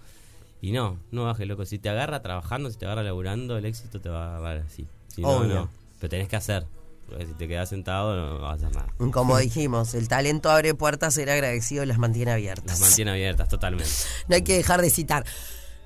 Y 0.61 0.71
no, 0.71 0.99
no 1.11 1.23
bajes, 1.25 1.47
loco. 1.47 1.65
Si 1.65 1.77
te 1.79 1.89
agarra 1.89 2.21
trabajando, 2.21 2.69
si 2.71 2.77
te 2.77 2.85
agarra 2.85 3.03
laburando, 3.03 3.57
el 3.57 3.65
éxito 3.65 3.99
te 3.99 4.09
va 4.09 4.33
a 4.33 4.37
agarrar 4.37 4.63
así. 4.65 4.87
Si 5.17 5.21
no, 5.23 5.29
Obvio. 5.29 5.53
no. 5.55 5.69
Pero 5.99 6.09
tenés 6.11 6.29
que 6.29 6.35
hacer. 6.37 6.65
Porque 7.09 7.25
si 7.25 7.33
te 7.33 7.47
quedas 7.47 7.69
sentado, 7.69 8.15
no 8.15 8.39
vas 8.39 8.51
a 8.51 8.67
hacer 8.67 8.75
nada. 8.77 8.93
Como 9.11 9.37
dijimos, 9.37 9.93
el 9.95 10.07
talento 10.07 10.49
abre 10.51 10.73
puertas, 10.75 11.13
ser 11.15 11.29
agradecido 11.29 11.83
las 11.85 11.97
mantiene 11.97 12.31
abiertas. 12.33 12.65
Las 12.67 12.79
mantiene 12.81 13.11
abiertas, 13.11 13.49
totalmente. 13.49 13.89
No 14.27 14.35
hay 14.35 14.43
que 14.43 14.57
dejar 14.57 14.81
de 14.81 14.89
citar. 14.91 15.25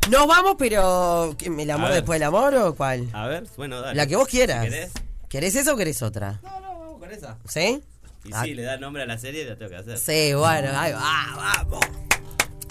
Nos 0.10 0.28
vamos, 0.28 0.56
pero 0.60 1.34
¿qué, 1.38 1.46
¿el 1.46 1.72
amor 1.72 1.90
ver. 1.90 1.98
después 2.00 2.20
del 2.20 2.28
amor 2.28 2.54
o 2.56 2.76
cuál? 2.76 3.08
A 3.14 3.28
ver, 3.28 3.46
bueno, 3.56 3.80
dale. 3.82 3.96
La 3.96 4.06
que 4.06 4.16
vos 4.18 4.28
quieras. 4.28 4.64
Si 4.66 4.70
¿Querés? 4.72 4.92
¿Querés 5.30 5.56
esa 5.56 5.74
o 5.74 5.78
querés 5.78 6.02
otra? 6.02 6.40
No, 6.44 6.60
no, 6.60 6.80
vamos 6.80 7.00
con 7.00 7.12
esa. 7.12 7.38
¿Sí? 7.48 7.82
Y 8.26 8.32
Ah. 8.34 8.44
sí, 8.44 8.54
le 8.54 8.64
da 8.64 8.78
nombre 8.78 9.04
a 9.04 9.06
la 9.06 9.18
serie, 9.18 9.46
la 9.46 9.56
tengo 9.56 9.70
que 9.72 9.78
hacer. 9.78 9.98
Sí, 9.98 10.34
bueno, 10.34 10.70
ahí 10.78 10.92
va, 10.92 11.64
vamos. 11.66 11.80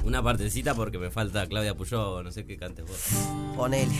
Una 0.04 0.22
partecita 0.22 0.74
porque 0.74 0.98
me 0.98 1.10
falta 1.10 1.46
Claudia 1.46 1.74
Puyó, 1.74 2.22
no 2.22 2.32
sé 2.32 2.44
qué 2.44 2.56
cantes 2.56 2.84
vos. 2.86 2.98
Ponele. 3.56 3.94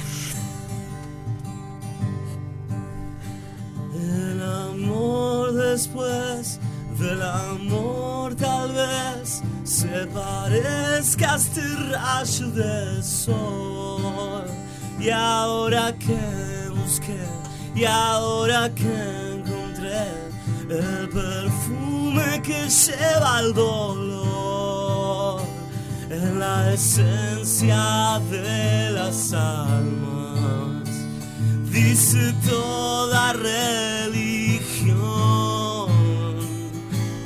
El 4.01 4.43
amor 4.43 5.53
después 5.53 6.59
del 6.99 7.23
amor 7.23 8.35
tal 8.35 8.73
vez 8.73 9.43
se 9.65 10.07
parezca 10.07 11.35
a 11.35 11.37
este 11.37 11.63
rayo 11.91 12.51
de 12.51 13.03
sol. 13.03 14.45
Y 14.99 15.11
ahora 15.11 15.95
que 15.99 16.69
busqué, 16.71 17.21
y 17.75 17.85
ahora 17.85 18.71
que 18.75 19.35
encontré 19.35 20.05
el 20.69 21.09
perfume 21.09 22.43
que 22.43 22.69
lleva 22.69 23.41
el 23.41 23.53
dolor 23.55 25.43
en 26.11 26.39
la 26.39 26.73
esencia 26.73 28.21
de 28.31 28.91
las 28.91 29.33
almas 29.33 30.10
dice 31.85 32.35
toda 32.49 33.33
religión. 33.33 35.01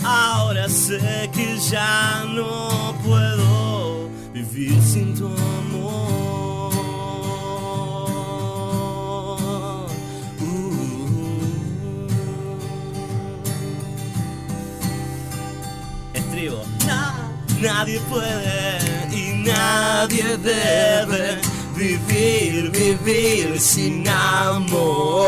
Ahora 0.05 0.69
sé 0.69 1.31
que 1.33 1.59
ya 1.71 2.25
no 2.29 2.95
puedo 3.05 4.09
vivir 4.33 4.81
sin 4.83 5.15
tu 5.19 5.27
amor. 5.27 6.71
Uh. 10.41 12.07
Estribo. 16.15 16.63
Na- 16.87 17.31
nadie 17.61 17.99
puede 18.11 18.79
y 19.13 19.43
nadie 19.45 20.37
debe 20.39 21.41
vivir, 21.75 22.71
vivir 22.71 23.61
sin 23.61 24.09
amor. 24.09 25.27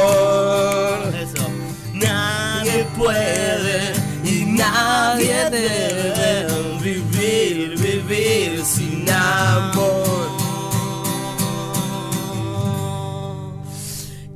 Eso. 1.15 1.49
Nadie 1.93 2.85
puede 2.97 3.93
y 4.25 4.45
nadie 4.45 5.51
debe 5.51 6.47
vivir, 6.81 7.79
vivir 7.79 8.65
sin 8.65 9.11
amor. 9.11 10.31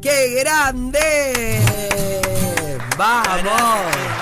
¡Qué 0.00 0.42
grande! 0.42 1.60
¡Vamos! 2.96 4.19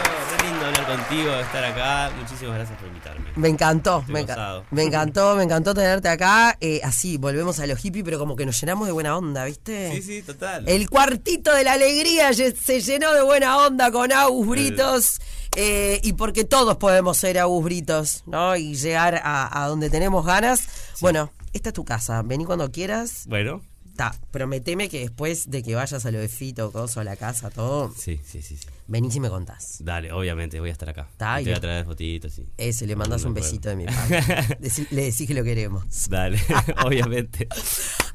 Contigo, 0.89 1.31
estar 1.35 1.65
acá. 1.65 2.11
Muchísimas 2.19 2.55
gracias 2.57 2.79
por 2.79 2.89
invitarme. 2.89 3.27
Me 3.37 3.49
encantó, 3.49 4.03
me, 4.09 4.25
enca- 4.25 4.63
me 4.71 4.83
encantó, 4.85 5.37
me 5.37 5.43
encantó 5.45 5.75
tenerte 5.75 6.09
acá. 6.09 6.57
Eh, 6.61 6.81
así, 6.83 7.17
volvemos 7.19 7.61
a 7.61 7.67
los 7.67 7.79
hippies, 7.79 8.05
pero 8.05 8.19
como 8.19 8.35
que 8.37 8.47
nos 8.47 8.59
llenamos 8.61 8.87
de 8.87 8.93
buena 8.93 9.17
onda, 9.17 9.45
¿viste? 9.45 9.93
Sí, 9.95 10.03
sí, 10.03 10.23
total. 10.23 10.69
El 10.69 10.89
cuartito 10.89 11.55
de 11.55 11.65
la 11.65 11.75
alegría 11.75 12.33
se 12.33 12.81
llenó 12.81 13.13
de 13.13 13.23
buena 13.23 13.59
onda 13.67 13.91
con 13.93 14.13
Agus 14.13 14.47
Britos. 14.47 15.21
eh, 15.57 16.01
y 16.03 16.13
porque 16.15 16.45
todos 16.45 16.77
podemos 16.77 17.17
ser 17.19 17.39
Agus 17.39 17.65
Britos, 17.65 18.23
¿no? 18.27 18.57
Y 18.57 18.75
llegar 18.77 19.21
a, 19.23 19.63
a 19.63 19.69
donde 19.69 19.91
tenemos 19.91 20.25
ganas. 20.25 20.63
Bueno, 21.01 21.33
esta 21.53 21.71
es 21.71 21.75
tu 21.75 21.85
casa. 21.85 22.23
Vení 22.23 22.45
cuando 22.45 22.71
quieras. 22.71 23.25
Bueno, 23.27 23.63
Ta, 23.99 24.15
prometeme 24.31 24.89
que 24.89 25.01
después 25.01 25.51
de 25.51 25.65
que 25.65 25.75
vayas 25.75 26.07
a 26.07 26.13
lo 26.13 26.21
de 26.21 26.29
Fito, 26.29 26.71
Coso, 26.71 27.01
a 27.01 27.05
la 27.05 27.17
casa, 27.17 27.51
todo, 27.51 27.93
sí, 27.99 28.21
sí, 28.25 28.43
sí. 28.43 28.57
sí. 28.57 28.69
venís 28.87 29.17
y 29.17 29.19
me 29.19 29.29
contás. 29.29 29.79
Dale, 29.81 30.13
obviamente, 30.13 30.61
voy 30.61 30.69
a 30.69 30.73
estar 30.73 30.89
acá. 30.89 31.09
Está, 31.11 31.35
Te 31.35 31.41
y 31.43 31.45
voy 31.47 31.51
le- 31.51 31.57
a 31.57 31.61
traer 31.61 31.85
fotitos, 31.85 32.33
sí. 32.33 32.47
Ese, 32.57 32.87
le 32.87 32.95
mandas 32.95 33.23
No 33.23 33.29
un 33.31 33.35
besito 33.35 33.69
de 33.69 33.75
mi 33.75 33.87
parte. 33.87 34.57
Le 34.93 35.03
decís 35.03 35.27
que 35.27 35.35
lo 35.35 35.43
queremos. 35.43 36.09
Dale, 36.09 36.39
obviamente. 36.87 37.49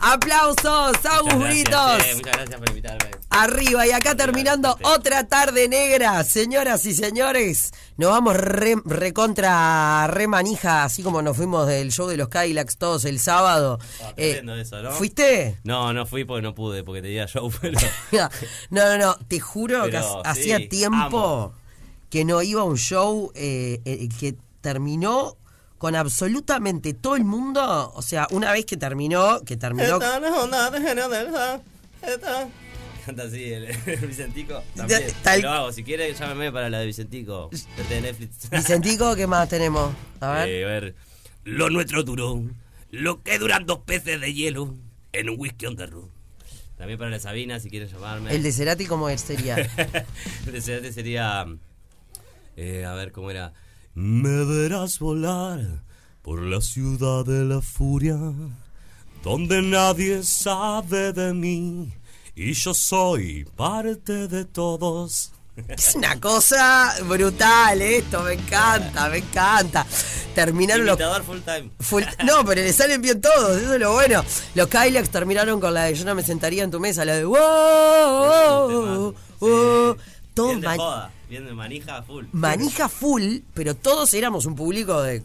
¡Aplausos, 0.06 0.98
Agus 1.06 1.36
Britos! 1.46 2.04
eh, 2.06 2.16
muchas 2.16 2.34
gracias 2.34 2.60
por 2.60 2.70
invitarme. 2.70 3.12
Arriba 3.30 3.88
y 3.88 3.92
acá 3.92 4.16
terminando 4.16 4.78
otra 4.84 5.28
tarde 5.28 5.68
negra, 5.70 6.24
señoras 6.26 6.86
y 6.86 6.94
señores. 6.94 7.72
Nos 7.98 8.10
vamos 8.12 8.36
re, 8.36 8.76
recontra 8.86 10.06
re 10.08 10.28
manija, 10.28 10.84
así 10.84 11.04
como 11.04 11.22
nos 11.22 11.38
fuimos 11.38 11.68
del 11.68 11.92
show 11.92 12.08
de 12.08 12.18
los 12.18 12.28
Cadillacs 12.28 12.78
todos 12.78 13.06
el 13.06 13.20
sábado. 13.20 13.80
Ah, 14.04 14.14
Eh, 14.18 14.44
eso, 14.60 14.82
¿no? 14.84 14.92
¿Fuiste? 14.92 15.60
No, 15.64 15.94
no 15.94 16.06
fui 16.06 16.26
porque 16.26 16.42
no 16.42 16.54
pude, 16.54 16.84
porque 16.84 17.02
tenía 17.02 17.26
show, 17.28 17.50
pero... 17.62 17.80
No, 18.12 18.30
no, 18.70 18.98
no, 18.98 19.16
te 19.28 19.40
juro 19.40 19.86
que 19.86 19.92
Pero, 19.92 20.22
hacía 20.26 20.58
sí, 20.58 20.68
tiempo 20.68 20.98
amo. 21.06 21.54
que 22.10 22.26
no 22.26 22.42
iba 22.42 22.62
a 22.62 22.66
un 22.66 22.78
show 22.78 23.32
eh, 23.36 23.80
eh, 23.86 24.10
que 24.20 24.36
terminó 24.62 25.38
con 25.84 25.98
absolutamente 25.98 26.94
todo 26.94 27.18
el 27.18 27.26
mundo. 27.26 27.92
O 27.94 28.02
sea, 28.02 28.26
una 28.32 28.54
vez 28.54 28.64
que 28.66 28.78
terminó, 28.78 29.42
que 29.42 29.58
terminó. 29.58 30.00
Canta 33.06 33.24
así 33.24 33.52
el, 33.52 33.66
el 33.66 33.98
Vicentico. 34.08 34.64
También. 34.78 35.02
tal- 35.24 35.42
Lo 35.42 35.50
hago, 35.52 35.72
si 35.74 35.84
quiere 35.84 36.14
llámeme 36.14 36.54
para 36.54 36.70
la 36.70 36.80
de 36.80 36.86
Vicentico. 36.86 37.50
De 37.90 38.00
Netflix. 38.00 38.50
Vicentico, 38.52 39.14
¿qué 39.18 39.28
más 39.28 39.50
tenemos? 39.50 39.94
A 40.22 40.32
ver. 40.32 40.48
Eh, 40.48 40.64
a 40.64 40.68
ver. 40.68 40.96
Lo 41.44 41.70
nuestro 41.70 42.04
duró. 42.04 42.42
Lo 42.92 43.22
que 43.22 43.38
duran 43.38 43.66
dos 43.66 43.80
peces 43.80 44.22
de 44.22 44.34
hielo 44.34 44.74
en 45.12 45.30
un 45.30 45.36
whisky 45.38 45.66
on 45.66 45.76
the 45.76 45.86
road. 45.86 46.08
También 46.78 46.98
para 46.98 47.12
la 47.12 47.20
Sabina, 47.20 47.60
si 47.60 47.70
quieren 47.70 47.90
llamarme. 47.90 48.34
El 48.34 48.42
de 48.42 48.54
Cerati, 48.54 48.86
¿cómo 48.86 49.10
es? 49.10 49.20
sería? 49.20 49.56
El 50.48 50.54
de 50.54 50.62
Cerati 50.62 50.94
sería. 50.94 51.46
eh, 52.56 52.86
a 52.86 52.94
ver 52.94 53.12
cómo 53.12 53.30
era. 53.32 53.52
Me 53.96 54.44
verás 54.46 55.00
volar 55.00 55.60
por 56.22 56.42
la 56.42 56.62
ciudad 56.62 57.26
de 57.26 57.44
la 57.46 57.62
furia, 57.62 58.18
donde 59.24 59.62
nadie 59.62 60.24
sabe 60.24 61.14
de 61.14 61.34
mí 61.34 61.94
y 62.36 62.54
yo 62.54 62.74
soy 62.74 63.46
parte 63.56 64.28
de 64.28 64.46
todos. 64.46 65.32
Es 65.68 65.94
una 65.94 66.20
cosa 66.20 66.96
brutal 67.04 67.80
esto, 67.84 68.24
me 68.24 68.34
encanta, 68.34 69.08
me 69.10 69.18
encanta. 69.20 69.86
Terminaron 70.34 70.88
los... 70.88 70.96
Imitador 70.96 71.24
full 71.24 71.40
time. 71.42 71.70
full- 71.80 72.04
no, 72.26 72.44
pero 72.44 72.62
le 72.62 72.74
salen 72.74 73.00
bien 73.00 73.22
todos, 73.22 73.62
eso 73.62 73.76
es 73.76 73.80
lo 73.80 73.94
bueno. 73.94 74.24
Los 74.56 74.68
Kylax 74.68 75.10
terminaron 75.12 75.60
con 75.60 75.72
la 75.76 75.84
de 75.84 75.94
Yo 75.94 76.06
no 76.06 76.16
me 76.16 76.24
sentaría 76.24 76.64
en 76.64 76.72
tu 76.72 76.80
mesa, 76.80 77.06
la 77.06 77.14
de 77.18 77.26
wow, 77.26 77.38
wow, 77.38 79.16
wow. 79.40 79.98
Todos 80.34 80.50
Bien 80.50 80.62
de 80.62 80.68
ma- 80.78 81.12
manija 81.42 82.04
full. 82.04 82.26
manija 82.32 82.90
full, 82.90 83.40
pero 83.54 83.76
todos 83.76 84.14
éramos 84.14 84.46
un 84.46 84.56
público 84.56 85.02
de 85.02 85.22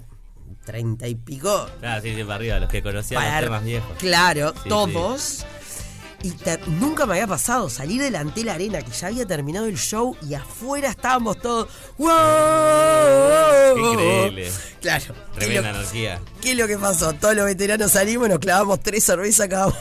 treinta 0.64 1.06
y 1.08 1.14
pico. 1.14 1.66
Claro, 1.80 2.02
sí, 2.02 2.14
sí, 2.14 2.22
para 2.22 2.34
arriba, 2.36 2.58
los 2.58 2.68
que 2.70 2.82
conocían 2.82 3.22
para- 3.22 3.40
los 3.40 3.46
temas 3.46 3.64
viejos. 3.64 3.90
Claro, 3.98 4.54
Sí, 4.62 4.68
todos. 4.68 5.44
Y 6.20 6.32
te- 6.32 6.58
nunca 6.66 7.06
me 7.06 7.12
había 7.14 7.28
pasado 7.28 7.70
salir 7.70 8.02
delante 8.02 8.40
de 8.40 8.46
la 8.46 8.54
arena, 8.54 8.82
que 8.82 8.90
ya 8.90 9.06
había 9.06 9.24
terminado 9.24 9.66
el 9.66 9.78
show 9.78 10.16
y 10.28 10.34
afuera 10.34 10.88
estábamos 10.90 11.38
todos. 11.40 11.68
¡Wow! 11.96 13.92
Increíble. 13.92 14.50
Claro. 14.80 15.14
¿Qué 15.14 15.20
es, 15.40 15.46
Tremenda 15.46 15.70
energía. 15.70 16.20
qué 16.40 16.50
es 16.52 16.58
lo 16.58 16.66
que 16.66 16.76
pasó? 16.76 17.12
Todos 17.12 17.36
los 17.36 17.44
veteranos 17.46 17.92
salimos, 17.92 18.28
nos 18.28 18.38
clavamos 18.40 18.80
tres 18.80 19.04
cervezas 19.04 19.46
cada 19.48 19.68
uno. 19.68 19.76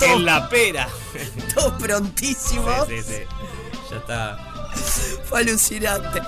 en 0.00 0.24
la 0.24 0.48
pera. 0.48 0.88
Todos 1.54 1.74
prontísimos. 1.80 2.86
Sí, 2.88 2.96
sí, 3.02 3.02
sí. 3.02 3.22
Ya 3.90 3.96
está. 3.98 4.52
Fue 5.28 5.40
alucinante. 5.40 6.20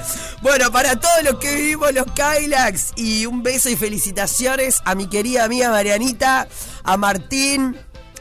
Bueno, 0.42 0.70
para 0.72 0.98
todos 0.98 1.22
los 1.24 1.36
que 1.36 1.54
vivimos 1.54 1.92
los 1.92 2.06
Kylax, 2.12 2.92
y 2.96 3.26
un 3.26 3.42
beso 3.42 3.70
y 3.70 3.76
felicitaciones 3.76 4.80
a 4.84 4.94
mi 4.94 5.08
querida 5.08 5.44
amiga 5.44 5.70
Marianita, 5.70 6.48
a 6.82 6.96
Martín 6.96 7.76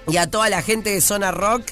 y 0.08 0.18
a 0.18 0.30
toda 0.30 0.50
la 0.50 0.62
gente 0.62 0.92
de 0.92 1.02
Zona 1.02 1.32
Rock 1.32 1.64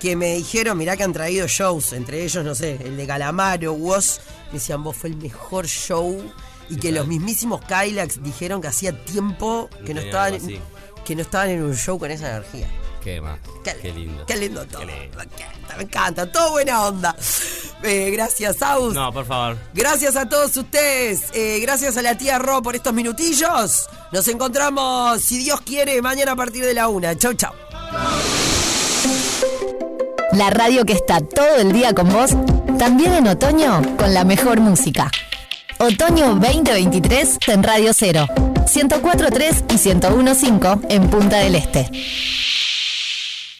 que 0.00 0.16
me 0.16 0.34
dijeron, 0.34 0.76
mirá 0.76 0.96
que 0.96 1.02
han 1.02 1.12
traído 1.12 1.46
shows, 1.46 1.92
entre 1.94 2.24
ellos, 2.24 2.44
no 2.44 2.54
sé, 2.54 2.78
el 2.84 2.96
de 2.96 3.06
Calamaro, 3.06 3.74
vos, 3.74 4.20
me 4.48 4.54
decían, 4.54 4.82
vos 4.82 4.96
fue 4.96 5.10
el 5.10 5.16
mejor 5.16 5.66
show 5.66 6.22
y 6.68 6.76
que 6.76 6.92
los 6.92 7.06
mismísimos 7.06 7.62
Kylax 7.64 8.22
dijeron 8.22 8.60
que 8.60 8.68
hacía 8.68 9.04
tiempo 9.04 9.68
que 9.86 9.94
no, 9.94 10.00
estaban, 10.00 10.38
que 11.04 11.14
no 11.14 11.22
estaban 11.22 11.50
en 11.50 11.62
un 11.62 11.74
show 11.76 11.98
con 11.98 12.10
esa 12.10 12.30
energía. 12.30 12.68
Qué 13.04 13.20
más. 13.20 13.38
Qué, 13.62 13.76
Qué 13.82 13.92
lindo. 13.92 14.24
Qué 14.24 14.34
lindo 14.34 14.64
todo. 14.64 14.80
Qué 14.80 14.86
lindo. 14.86 15.18
Me 15.18 15.24
encanta, 15.24 15.76
me 15.76 15.82
encanta. 15.82 16.32
Todo 16.32 16.52
buena 16.52 16.86
onda. 16.86 17.14
Eh, 17.82 18.10
gracias, 18.10 18.62
Aus. 18.62 18.94
No, 18.94 19.12
por 19.12 19.26
favor. 19.26 19.58
Gracias 19.74 20.16
a 20.16 20.26
todos 20.26 20.56
ustedes. 20.56 21.24
Eh, 21.34 21.58
gracias 21.60 21.98
a 21.98 22.02
la 22.02 22.16
tía 22.16 22.38
Ro 22.38 22.62
por 22.62 22.74
estos 22.74 22.94
minutillos. 22.94 23.86
Nos 24.10 24.26
encontramos, 24.28 25.20
si 25.20 25.36
Dios 25.36 25.60
quiere, 25.60 26.00
mañana 26.00 26.32
a 26.32 26.36
partir 26.36 26.64
de 26.64 26.72
la 26.72 26.88
una. 26.88 27.14
Chau, 27.14 27.34
chau. 27.34 27.52
La 30.32 30.48
radio 30.48 30.86
que 30.86 30.94
está 30.94 31.20
todo 31.20 31.56
el 31.56 31.72
día 31.72 31.92
con 31.92 32.10
vos, 32.10 32.30
también 32.78 33.12
en 33.12 33.28
otoño 33.28 33.82
con 33.98 34.14
la 34.14 34.24
mejor 34.24 34.60
música. 34.60 35.10
Otoño 35.78 36.36
2023 36.36 37.38
en 37.48 37.62
Radio 37.62 37.92
0, 37.92 38.26
104.3 38.64 39.64
y 39.68 39.74
101.5 39.74 40.86
en 40.88 41.10
Punta 41.10 41.36
del 41.36 41.56
Este. 41.56 41.90